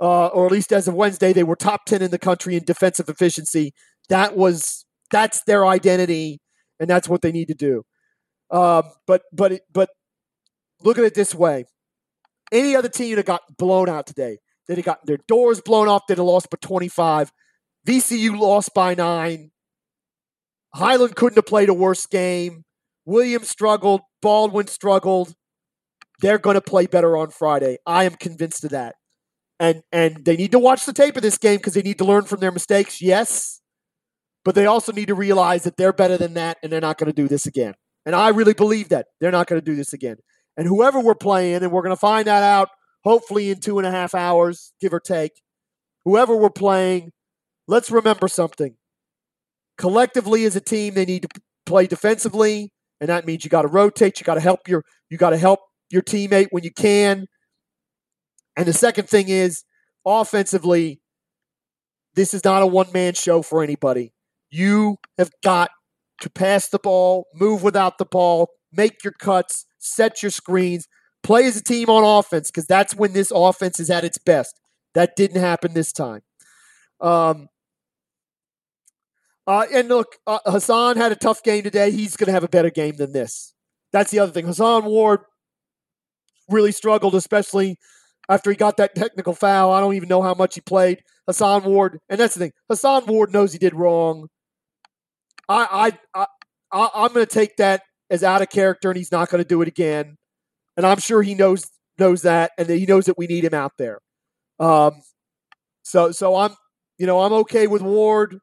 uh, 0.00 0.26
or 0.26 0.46
at 0.46 0.52
least 0.52 0.72
as 0.72 0.88
of 0.88 0.94
Wednesday, 0.94 1.32
they 1.32 1.44
were 1.44 1.56
top 1.56 1.84
ten 1.86 2.02
in 2.02 2.10
the 2.10 2.18
country 2.18 2.56
in 2.56 2.64
defensive 2.64 3.08
efficiency. 3.08 3.72
That 4.08 4.36
was 4.36 4.84
that's 5.10 5.42
their 5.44 5.66
identity, 5.66 6.40
and 6.78 6.88
that's 6.88 7.08
what 7.08 7.22
they 7.22 7.32
need 7.32 7.48
to 7.48 7.54
do. 7.54 7.84
Um, 8.50 8.84
but 9.06 9.22
but 9.32 9.60
but 9.72 9.90
look 10.82 10.98
at 10.98 11.04
it 11.04 11.14
this 11.14 11.34
way: 11.34 11.64
any 12.52 12.76
other 12.76 12.88
team 12.88 13.16
that 13.16 13.26
got 13.26 13.42
blown 13.56 13.88
out 13.88 14.06
today, 14.06 14.38
they'd 14.66 14.76
have 14.76 14.84
gotten 14.84 15.06
their 15.06 15.18
doors 15.26 15.60
blown 15.60 15.88
off, 15.88 16.06
they'd 16.06 16.18
have 16.18 16.26
lost 16.26 16.50
by 16.50 16.58
twenty 16.60 16.88
five. 16.88 17.32
VCU 17.86 18.38
lost 18.38 18.74
by 18.74 18.94
nine. 18.94 19.50
Hyland 20.74 21.16
couldn't 21.16 21.36
have 21.36 21.46
played 21.46 21.70
a 21.70 21.74
worse 21.74 22.04
game. 22.04 22.64
Williams 23.06 23.48
struggled. 23.48 24.02
Baldwin 24.20 24.66
struggled. 24.66 25.34
They're 26.20 26.38
going 26.38 26.54
to 26.54 26.60
play 26.60 26.86
better 26.86 27.16
on 27.16 27.30
Friday. 27.30 27.78
I 27.86 28.04
am 28.04 28.14
convinced 28.14 28.64
of 28.64 28.70
that. 28.70 28.96
And 29.60 29.82
and 29.90 30.24
they 30.24 30.36
need 30.36 30.52
to 30.52 30.58
watch 30.58 30.86
the 30.86 30.92
tape 30.92 31.16
of 31.16 31.22
this 31.22 31.38
game 31.38 31.56
because 31.56 31.74
they 31.74 31.82
need 31.82 31.98
to 31.98 32.04
learn 32.04 32.24
from 32.24 32.40
their 32.40 32.52
mistakes. 32.52 33.02
Yes, 33.02 33.60
but 34.44 34.54
they 34.54 34.66
also 34.66 34.92
need 34.92 35.08
to 35.08 35.16
realize 35.16 35.64
that 35.64 35.76
they're 35.76 35.92
better 35.92 36.16
than 36.16 36.34
that, 36.34 36.58
and 36.62 36.70
they're 36.70 36.80
not 36.80 36.96
going 36.96 37.10
to 37.10 37.12
do 37.12 37.26
this 37.26 37.44
again. 37.44 37.74
And 38.06 38.14
I 38.14 38.28
really 38.28 38.54
believe 38.54 38.90
that 38.90 39.06
they're 39.20 39.32
not 39.32 39.48
going 39.48 39.60
to 39.60 39.64
do 39.64 39.74
this 39.74 39.92
again. 39.92 40.16
And 40.56 40.68
whoever 40.68 41.00
we're 41.00 41.16
playing, 41.16 41.62
and 41.62 41.72
we're 41.72 41.82
going 41.82 41.94
to 41.94 42.00
find 42.00 42.26
that 42.28 42.44
out 42.44 42.68
hopefully 43.04 43.50
in 43.50 43.58
two 43.60 43.78
and 43.78 43.86
a 43.86 43.90
half 43.90 44.14
hours, 44.14 44.72
give 44.80 44.92
or 44.92 45.00
take. 45.00 45.32
Whoever 46.04 46.36
we're 46.36 46.50
playing, 46.50 47.12
let's 47.66 47.90
remember 47.90 48.28
something. 48.28 48.76
Collectively 49.76 50.44
as 50.44 50.56
a 50.56 50.60
team, 50.60 50.94
they 50.94 51.04
need 51.04 51.22
to 51.22 51.28
play 51.66 51.86
defensively 51.86 52.72
and 53.00 53.08
that 53.08 53.26
means 53.26 53.44
you 53.44 53.50
got 53.50 53.62
to 53.62 53.68
rotate. 53.68 54.20
You 54.20 54.24
got 54.24 54.34
to 54.34 54.40
help 54.40 54.68
your 54.68 54.84
you 55.10 55.18
got 55.18 55.30
to 55.30 55.36
help 55.36 55.60
your 55.90 56.02
teammate 56.02 56.48
when 56.50 56.64
you 56.64 56.70
can. 56.70 57.26
And 58.56 58.66
the 58.66 58.72
second 58.72 59.08
thing 59.08 59.28
is 59.28 59.64
offensively, 60.04 61.00
this 62.14 62.34
is 62.34 62.44
not 62.44 62.62
a 62.62 62.66
one 62.66 62.90
man 62.92 63.14
show 63.14 63.42
for 63.42 63.62
anybody. 63.62 64.12
You 64.50 64.96
have 65.16 65.30
got 65.44 65.70
to 66.20 66.30
pass 66.30 66.68
the 66.68 66.78
ball, 66.78 67.26
move 67.34 67.62
without 67.62 67.98
the 67.98 68.04
ball, 68.04 68.48
make 68.72 69.04
your 69.04 69.12
cuts, 69.12 69.66
set 69.78 70.22
your 70.22 70.30
screens, 70.30 70.88
play 71.22 71.46
as 71.46 71.56
a 71.56 71.62
team 71.62 71.88
on 71.88 72.04
offense 72.04 72.50
because 72.50 72.66
that's 72.66 72.94
when 72.94 73.12
this 73.12 73.30
offense 73.30 73.78
is 73.78 73.90
at 73.90 74.04
its 74.04 74.18
best. 74.18 74.60
That 74.94 75.14
didn't 75.16 75.40
happen 75.40 75.74
this 75.74 75.92
time. 75.92 76.22
Um, 77.00 77.48
uh, 79.46 79.66
and 79.72 79.88
look, 79.88 80.16
uh, 80.26 80.40
Hason 80.46 80.96
had 80.96 81.12
a 81.12 81.16
tough 81.16 81.42
game 81.42 81.62
today. 81.62 81.90
He's 81.90 82.16
going 82.16 82.26
to 82.26 82.32
have 82.32 82.44
a 82.44 82.48
better 82.48 82.70
game 82.70 82.96
than 82.96 83.12
this. 83.12 83.54
That's 83.92 84.10
the 84.10 84.18
other 84.18 84.32
thing. 84.32 84.46
Hason 84.46 84.84
Ward 84.84 85.20
really 86.48 86.72
struggled, 86.72 87.14
especially 87.14 87.76
after 88.28 88.50
he 88.50 88.56
got 88.56 88.76
that 88.76 88.94
technical 88.94 89.34
foul. 89.34 89.72
I 89.72 89.80
don't 89.80 89.94
even 89.94 90.08
know 90.08 90.22
how 90.22 90.34
much 90.34 90.54
he 90.54 90.60
played. 90.60 91.02
Hason 91.26 91.64
Ward, 91.64 91.98
and 92.08 92.18
that's 92.18 92.34
the 92.34 92.40
thing. 92.40 92.52
Hason 92.68 93.06
Ward 93.06 93.32
knows 93.32 93.52
he 93.52 93.58
did 93.58 93.74
wrong. 93.74 94.28
I, 95.48 95.92
I, 96.14 96.26
I, 96.72 96.88
I'm 96.94 97.12
going 97.12 97.26
to 97.26 97.32
take 97.32 97.56
that 97.56 97.82
as 98.10 98.22
out 98.22 98.42
of 98.42 98.48
character, 98.50 98.90
and 98.90 98.96
he's 98.96 99.12
not 99.12 99.30
going 99.30 99.42
to 99.42 99.48
do 99.48 99.62
it 99.62 99.68
again. 99.68 100.16
And 100.76 100.86
I'm 100.86 100.98
sure 100.98 101.22
he 101.22 101.34
knows 101.34 101.66
knows 101.98 102.22
that, 102.22 102.52
and 102.56 102.68
that 102.68 102.76
he 102.76 102.86
knows 102.86 103.06
that 103.06 103.18
we 103.18 103.26
need 103.26 103.44
him 103.44 103.54
out 103.54 103.72
there. 103.76 103.98
Um, 104.60 105.02
so, 105.82 106.12
so 106.12 106.36
I'm, 106.36 106.52
you 106.98 107.06
know, 107.06 107.20
I'm 107.20 107.32
okay 107.32 107.66
with 107.66 107.82
Ward. 107.82 108.38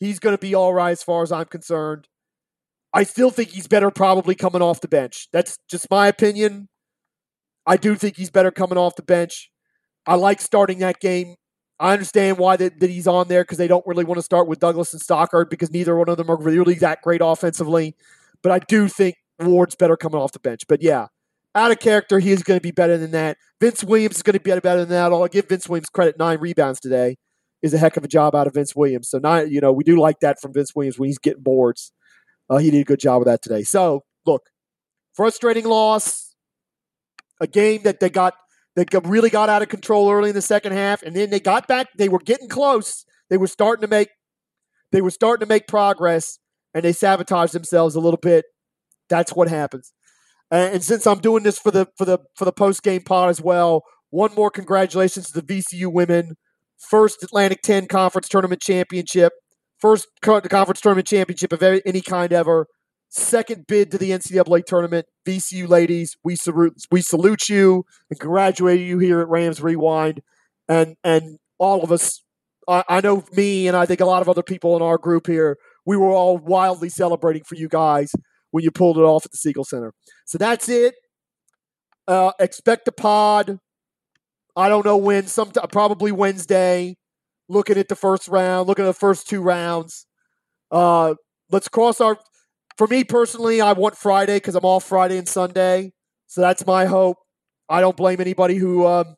He's 0.00 0.18
going 0.18 0.34
to 0.34 0.40
be 0.40 0.54
all 0.54 0.72
right 0.72 0.92
as 0.92 1.02
far 1.02 1.22
as 1.22 1.30
I'm 1.30 1.46
concerned. 1.46 2.08
I 2.92 3.02
still 3.02 3.30
think 3.30 3.50
he's 3.50 3.66
better 3.66 3.90
probably 3.90 4.34
coming 4.34 4.62
off 4.62 4.80
the 4.80 4.88
bench. 4.88 5.28
That's 5.32 5.58
just 5.68 5.90
my 5.90 6.06
opinion. 6.06 6.68
I 7.66 7.76
do 7.76 7.94
think 7.94 8.16
he's 8.16 8.30
better 8.30 8.50
coming 8.50 8.78
off 8.78 8.96
the 8.96 9.02
bench. 9.02 9.50
I 10.06 10.16
like 10.16 10.40
starting 10.40 10.78
that 10.80 11.00
game. 11.00 11.36
I 11.80 11.92
understand 11.92 12.38
why 12.38 12.56
that, 12.56 12.80
that 12.80 12.90
he's 12.90 13.06
on 13.06 13.28
there 13.28 13.42
because 13.42 13.58
they 13.58 13.66
don't 13.66 13.86
really 13.86 14.04
want 14.04 14.18
to 14.18 14.22
start 14.22 14.46
with 14.46 14.60
Douglas 14.60 14.92
and 14.92 15.02
Stockard 15.02 15.50
because 15.50 15.70
neither 15.70 15.96
one 15.96 16.08
of 16.08 16.16
them 16.16 16.30
are 16.30 16.36
really 16.36 16.74
that 16.74 17.02
great 17.02 17.20
offensively. 17.22 17.96
But 18.42 18.52
I 18.52 18.58
do 18.60 18.88
think 18.88 19.16
Ward's 19.40 19.74
better 19.74 19.96
coming 19.96 20.20
off 20.20 20.32
the 20.32 20.38
bench. 20.38 20.62
But 20.68 20.82
yeah, 20.82 21.08
out 21.54 21.70
of 21.70 21.80
character, 21.80 22.18
he 22.18 22.30
is 22.30 22.42
going 22.42 22.58
to 22.58 22.62
be 22.62 22.70
better 22.70 22.96
than 22.96 23.10
that. 23.12 23.38
Vince 23.60 23.82
Williams 23.82 24.16
is 24.16 24.22
going 24.22 24.34
to 24.34 24.40
be 24.40 24.50
better 24.60 24.80
than 24.80 24.90
that. 24.90 25.12
I'll 25.12 25.26
give 25.26 25.48
Vince 25.48 25.68
Williams 25.68 25.88
credit 25.88 26.18
nine 26.18 26.38
rebounds 26.38 26.80
today 26.80 27.16
is 27.64 27.72
a 27.72 27.78
heck 27.78 27.96
of 27.96 28.04
a 28.04 28.08
job 28.08 28.34
out 28.34 28.46
of 28.46 28.52
Vince 28.52 28.76
Williams. 28.76 29.08
So 29.08 29.18
not 29.18 29.50
you 29.50 29.60
know 29.60 29.72
we 29.72 29.84
do 29.84 29.98
like 29.98 30.20
that 30.20 30.40
from 30.40 30.52
Vince 30.52 30.74
Williams 30.76 30.98
when 30.98 31.08
he's 31.08 31.18
getting 31.18 31.42
boards. 31.42 31.92
Uh, 32.50 32.58
he 32.58 32.70
did 32.70 32.82
a 32.82 32.84
good 32.84 33.00
job 33.00 33.22
of 33.22 33.26
that 33.26 33.42
today. 33.42 33.62
So 33.62 34.04
look, 34.26 34.42
frustrating 35.14 35.64
loss. 35.64 36.23
A 37.40 37.46
game 37.46 37.82
that 37.82 38.00
they 38.00 38.10
got 38.10 38.34
that 38.76 38.92
really 39.06 39.30
got 39.30 39.48
out 39.48 39.62
of 39.62 39.68
control 39.68 40.10
early 40.10 40.30
in 40.30 40.34
the 40.34 40.42
second 40.42 40.72
half, 40.72 41.02
and 41.02 41.14
then 41.14 41.30
they 41.30 41.40
got 41.40 41.68
back. 41.68 41.88
They 41.96 42.08
were 42.08 42.18
getting 42.18 42.48
close. 42.48 43.04
They 43.30 43.36
were 43.36 43.46
starting 43.46 43.82
to 43.82 43.88
make 43.88 44.08
they 44.92 45.00
were 45.00 45.10
starting 45.10 45.46
to 45.46 45.52
make 45.52 45.66
progress, 45.66 46.38
and 46.72 46.84
they 46.84 46.92
sabotaged 46.92 47.52
themselves 47.52 47.94
a 47.94 48.00
little 48.00 48.18
bit. 48.20 48.44
That's 49.08 49.32
what 49.32 49.48
happens. 49.48 49.92
And, 50.50 50.82
since 50.84 51.06
I'm 51.06 51.18
doing 51.18 51.42
this 51.42 51.58
for 51.58 51.70
the 51.70 51.86
for 51.96 52.04
the 52.04 52.18
for 52.36 52.44
the 52.44 52.52
post 52.52 52.82
game 52.82 53.02
pod 53.02 53.30
as 53.30 53.40
well, 53.40 53.82
one 54.10 54.34
more 54.34 54.50
congratulations 54.50 55.30
to 55.30 55.40
the 55.40 55.42
VCU 55.42 55.92
women, 55.92 56.36
first 56.78 57.22
Atlantic 57.22 57.62
10 57.62 57.86
Conference 57.86 58.28
Tournament 58.28 58.60
Championship, 58.60 59.32
first 59.84 60.08
conference 60.22 60.80
tournament 60.80 61.06
championship 61.06 61.52
of 61.52 61.62
any 61.62 62.00
kind 62.00 62.32
ever 62.32 62.66
second 63.14 63.66
bid 63.66 63.90
to 63.92 63.98
the 63.98 64.10
NCAA 64.10 64.64
tournament. 64.64 65.06
VCU 65.26 65.68
ladies, 65.68 66.16
we 66.24 66.36
salute 66.36 66.74
we 66.90 67.00
salute 67.00 67.48
you 67.48 67.84
and 68.10 68.18
congratulate 68.18 68.80
you 68.80 68.98
here 68.98 69.20
at 69.20 69.28
Rams 69.28 69.62
Rewind, 69.62 70.20
and 70.68 70.96
and 71.04 71.38
all 71.58 71.82
of 71.82 71.92
us. 71.92 72.22
I, 72.66 72.82
I 72.88 73.00
know 73.00 73.24
me 73.32 73.68
and 73.68 73.76
I 73.76 73.84
think 73.84 74.00
a 74.00 74.06
lot 74.06 74.22
of 74.22 74.28
other 74.28 74.42
people 74.42 74.74
in 74.76 74.82
our 74.82 74.98
group 74.98 75.26
here. 75.26 75.58
We 75.86 75.98
were 75.98 76.10
all 76.10 76.38
wildly 76.38 76.88
celebrating 76.88 77.44
for 77.44 77.56
you 77.56 77.68
guys 77.68 78.10
when 78.52 78.64
you 78.64 78.70
pulled 78.70 78.96
it 78.96 79.02
off 79.02 79.26
at 79.26 79.32
the 79.32 79.36
Siegel 79.36 79.64
Center. 79.64 79.92
So 80.24 80.38
that's 80.38 80.68
it. 80.68 80.94
Uh, 82.08 82.32
expect 82.40 82.88
a 82.88 82.92
pod. 82.92 83.58
I 84.56 84.68
don't 84.68 84.84
know 84.84 84.96
when. 84.96 85.26
Some 85.26 85.50
probably 85.50 86.10
Wednesday. 86.10 86.96
Looking 87.48 87.76
at 87.76 87.88
the 87.88 87.96
first 87.96 88.28
round. 88.28 88.66
Looking 88.66 88.86
at 88.86 88.88
the 88.88 88.94
first 88.94 89.28
two 89.28 89.42
rounds. 89.42 90.06
Uh, 90.70 91.16
let's 91.50 91.68
cross 91.68 92.00
our 92.00 92.16
for 92.76 92.86
me 92.86 93.04
personally, 93.04 93.60
I 93.60 93.72
want 93.72 93.96
Friday 93.96 94.36
because 94.36 94.54
I'm 94.54 94.64
off 94.64 94.84
Friday 94.84 95.18
and 95.18 95.28
Sunday. 95.28 95.92
So 96.26 96.40
that's 96.40 96.66
my 96.66 96.86
hope. 96.86 97.18
I 97.68 97.80
don't 97.80 97.96
blame 97.96 98.20
anybody 98.20 98.56
who 98.56 98.86
um, 98.86 99.16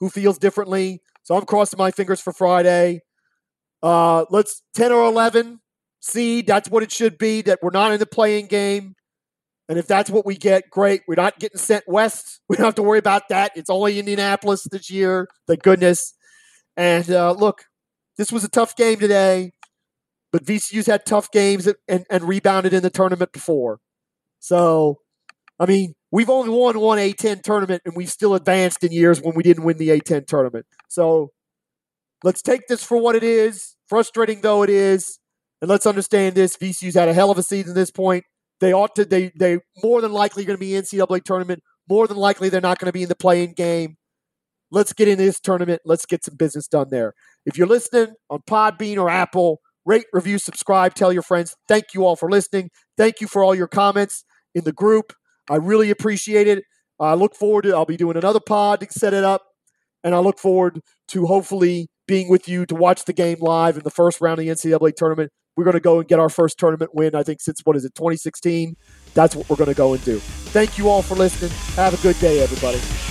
who 0.00 0.10
feels 0.10 0.38
differently. 0.38 1.02
So 1.22 1.36
I'm 1.36 1.44
crossing 1.44 1.78
my 1.78 1.90
fingers 1.90 2.20
for 2.20 2.32
Friday. 2.32 3.02
Uh, 3.82 4.24
let's 4.30 4.62
10 4.74 4.92
or 4.92 5.04
11 5.04 5.60
seed. 6.00 6.46
That's 6.46 6.68
what 6.68 6.82
it 6.82 6.90
should 6.90 7.18
be. 7.18 7.42
That 7.42 7.60
we're 7.62 7.70
not 7.70 7.92
in 7.92 8.00
the 8.00 8.06
play-in 8.06 8.46
game. 8.46 8.94
And 9.68 9.78
if 9.78 9.86
that's 9.86 10.08
what 10.08 10.24
we 10.24 10.34
get, 10.34 10.70
great. 10.70 11.02
We're 11.06 11.16
not 11.16 11.38
getting 11.38 11.58
sent 11.58 11.84
west. 11.86 12.40
We 12.48 12.56
don't 12.56 12.64
have 12.64 12.74
to 12.76 12.82
worry 12.82 12.98
about 12.98 13.28
that. 13.28 13.52
It's 13.54 13.68
only 13.68 13.98
Indianapolis 13.98 14.66
this 14.70 14.90
year. 14.90 15.28
Thank 15.46 15.62
goodness. 15.62 16.14
And 16.78 17.10
uh, 17.10 17.32
look, 17.32 17.64
this 18.16 18.32
was 18.32 18.42
a 18.42 18.48
tough 18.48 18.74
game 18.74 18.98
today. 18.98 19.52
But 20.32 20.44
VCU's 20.44 20.86
had 20.86 21.06
tough 21.06 21.30
games 21.30 21.68
and, 21.88 22.04
and, 22.10 22.24
rebounded 22.24 22.74
in 22.74 22.82
the 22.82 22.90
tournament 22.90 23.32
before. 23.32 23.80
So, 24.40 24.98
I 25.58 25.64
mean, 25.64 25.94
we've 26.10 26.28
only 26.28 26.50
won 26.50 26.78
one 26.78 26.98
A10 26.98 27.42
tournament 27.42 27.82
and 27.86 27.96
we've 27.96 28.10
still 28.10 28.34
advanced 28.34 28.84
in 28.84 28.92
years 28.92 29.22
when 29.22 29.34
we 29.34 29.42
didn't 29.42 29.64
win 29.64 29.78
the 29.78 29.88
A10 29.88 30.26
tournament. 30.26 30.66
So, 30.88 31.30
let's 32.22 32.42
take 32.42 32.66
this 32.68 32.84
for 32.84 32.98
what 32.98 33.16
it 33.16 33.22
is, 33.22 33.76
frustrating 33.88 34.42
though 34.42 34.62
it 34.62 34.70
is, 34.70 35.18
and 35.60 35.68
let's 35.68 35.86
understand 35.86 36.34
this. 36.34 36.56
VCU's 36.56 36.94
had 36.94 37.08
a 37.08 37.14
hell 37.14 37.30
of 37.30 37.38
a 37.38 37.42
season 37.42 37.70
at 37.70 37.74
this 37.74 37.90
point. 37.90 38.24
They 38.60 38.72
ought 38.72 38.94
to, 38.96 39.04
they, 39.04 39.32
they 39.38 39.60
more 39.82 40.00
than 40.00 40.12
likely 40.12 40.44
going 40.44 40.56
to 40.56 40.60
be 40.60 40.70
NCAA 40.70 41.22
tournament. 41.24 41.62
More 41.88 42.06
than 42.06 42.16
likely, 42.16 42.48
they're 42.48 42.60
not 42.60 42.78
going 42.78 42.86
to 42.86 42.92
be 42.92 43.02
in 43.02 43.08
the 43.08 43.16
play-in 43.16 43.54
game. 43.54 43.96
Let's 44.70 44.92
get 44.92 45.08
into 45.08 45.24
this 45.24 45.40
tournament. 45.40 45.80
Let's 45.84 46.04
get 46.04 46.24
some 46.24 46.36
business 46.36 46.68
done 46.68 46.88
there. 46.90 47.14
If 47.46 47.56
you're 47.56 47.66
listening 47.66 48.14
on 48.28 48.40
Podbean 48.48 48.98
or 48.98 49.08
Apple, 49.08 49.60
rate, 49.88 50.04
review, 50.12 50.38
subscribe, 50.38 50.94
tell 50.94 51.12
your 51.12 51.22
friends. 51.22 51.56
Thank 51.66 51.94
you 51.94 52.04
all 52.04 52.14
for 52.14 52.30
listening. 52.30 52.70
Thank 52.96 53.20
you 53.20 53.26
for 53.26 53.42
all 53.42 53.54
your 53.54 53.66
comments 53.66 54.24
in 54.54 54.64
the 54.64 54.72
group. 54.72 55.14
I 55.50 55.56
really 55.56 55.90
appreciate 55.90 56.46
it. 56.46 56.64
I 57.00 57.14
look 57.14 57.34
forward 57.34 57.62
to 57.62 57.74
I'll 57.74 57.86
be 57.86 57.96
doing 57.96 58.16
another 58.16 58.40
pod 58.40 58.80
to 58.80 58.86
set 58.90 59.14
it 59.14 59.24
up, 59.24 59.42
and 60.04 60.14
I 60.14 60.18
look 60.18 60.38
forward 60.38 60.80
to 61.08 61.26
hopefully 61.26 61.88
being 62.06 62.28
with 62.28 62.48
you 62.48 62.66
to 62.66 62.74
watch 62.74 63.04
the 63.04 63.12
game 63.12 63.38
live 63.40 63.76
in 63.76 63.82
the 63.82 63.90
first 63.90 64.20
round 64.20 64.38
of 64.38 64.46
the 64.46 64.52
NCAA 64.52 64.94
tournament. 64.94 65.30
We're 65.56 65.64
going 65.64 65.74
to 65.74 65.80
go 65.80 65.98
and 66.00 66.08
get 66.08 66.18
our 66.18 66.28
first 66.28 66.58
tournament 66.58 66.94
win. 66.94 67.14
I 67.14 67.22
think 67.22 67.40
since 67.40 67.60
what 67.64 67.76
is 67.76 67.84
it, 67.84 67.94
2016? 67.94 68.76
That's 69.14 69.34
what 69.34 69.48
we're 69.48 69.56
going 69.56 69.68
to 69.68 69.74
go 69.74 69.94
and 69.94 70.04
do. 70.04 70.18
Thank 70.18 70.78
you 70.78 70.88
all 70.88 71.02
for 71.02 71.14
listening. 71.14 71.50
Have 71.76 71.94
a 71.94 72.02
good 72.02 72.18
day, 72.20 72.40
everybody. 72.40 73.07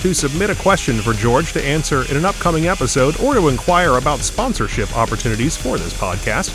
To 0.00 0.14
submit 0.14 0.48
a 0.48 0.54
question 0.54 0.96
for 0.96 1.12
George 1.12 1.52
to 1.52 1.62
answer 1.62 2.10
in 2.10 2.16
an 2.16 2.24
upcoming 2.24 2.68
episode 2.68 3.20
or 3.20 3.34
to 3.34 3.48
inquire 3.48 3.98
about 3.98 4.20
sponsorship 4.20 4.96
opportunities 4.96 5.58
for 5.58 5.76
this 5.76 5.92
podcast, 5.92 6.48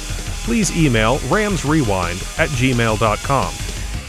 please 0.45 0.75
email 0.75 1.19
ramsrewind 1.29 2.39
at 2.39 2.49
gmail.com. 2.49 3.53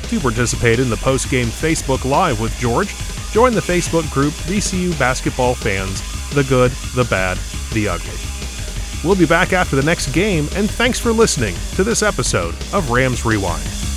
To 0.08 0.20
participate 0.20 0.78
in 0.78 0.88
the 0.88 0.96
post-game 0.96 1.48
Facebook 1.48 2.08
Live 2.08 2.40
with 2.40 2.56
George, 2.58 2.94
join 3.32 3.52
the 3.52 3.60
Facebook 3.60 4.10
group 4.10 4.32
VCU 4.32 4.98
Basketball 4.98 5.54
Fans 5.54 6.00
The 6.30 6.44
Good, 6.44 6.70
the 6.94 7.04
Bad, 7.04 7.36
the 7.74 7.88
Ugly. 7.88 8.18
We'll 9.04 9.16
be 9.16 9.26
back 9.26 9.52
after 9.52 9.76
the 9.76 9.82
next 9.82 10.14
game, 10.14 10.48
and 10.54 10.70
thanks 10.70 10.98
for 10.98 11.12
listening 11.12 11.54
to 11.74 11.84
this 11.84 12.02
episode 12.02 12.54
of 12.72 12.90
Rams 12.90 13.26
Rewind. 13.26 13.95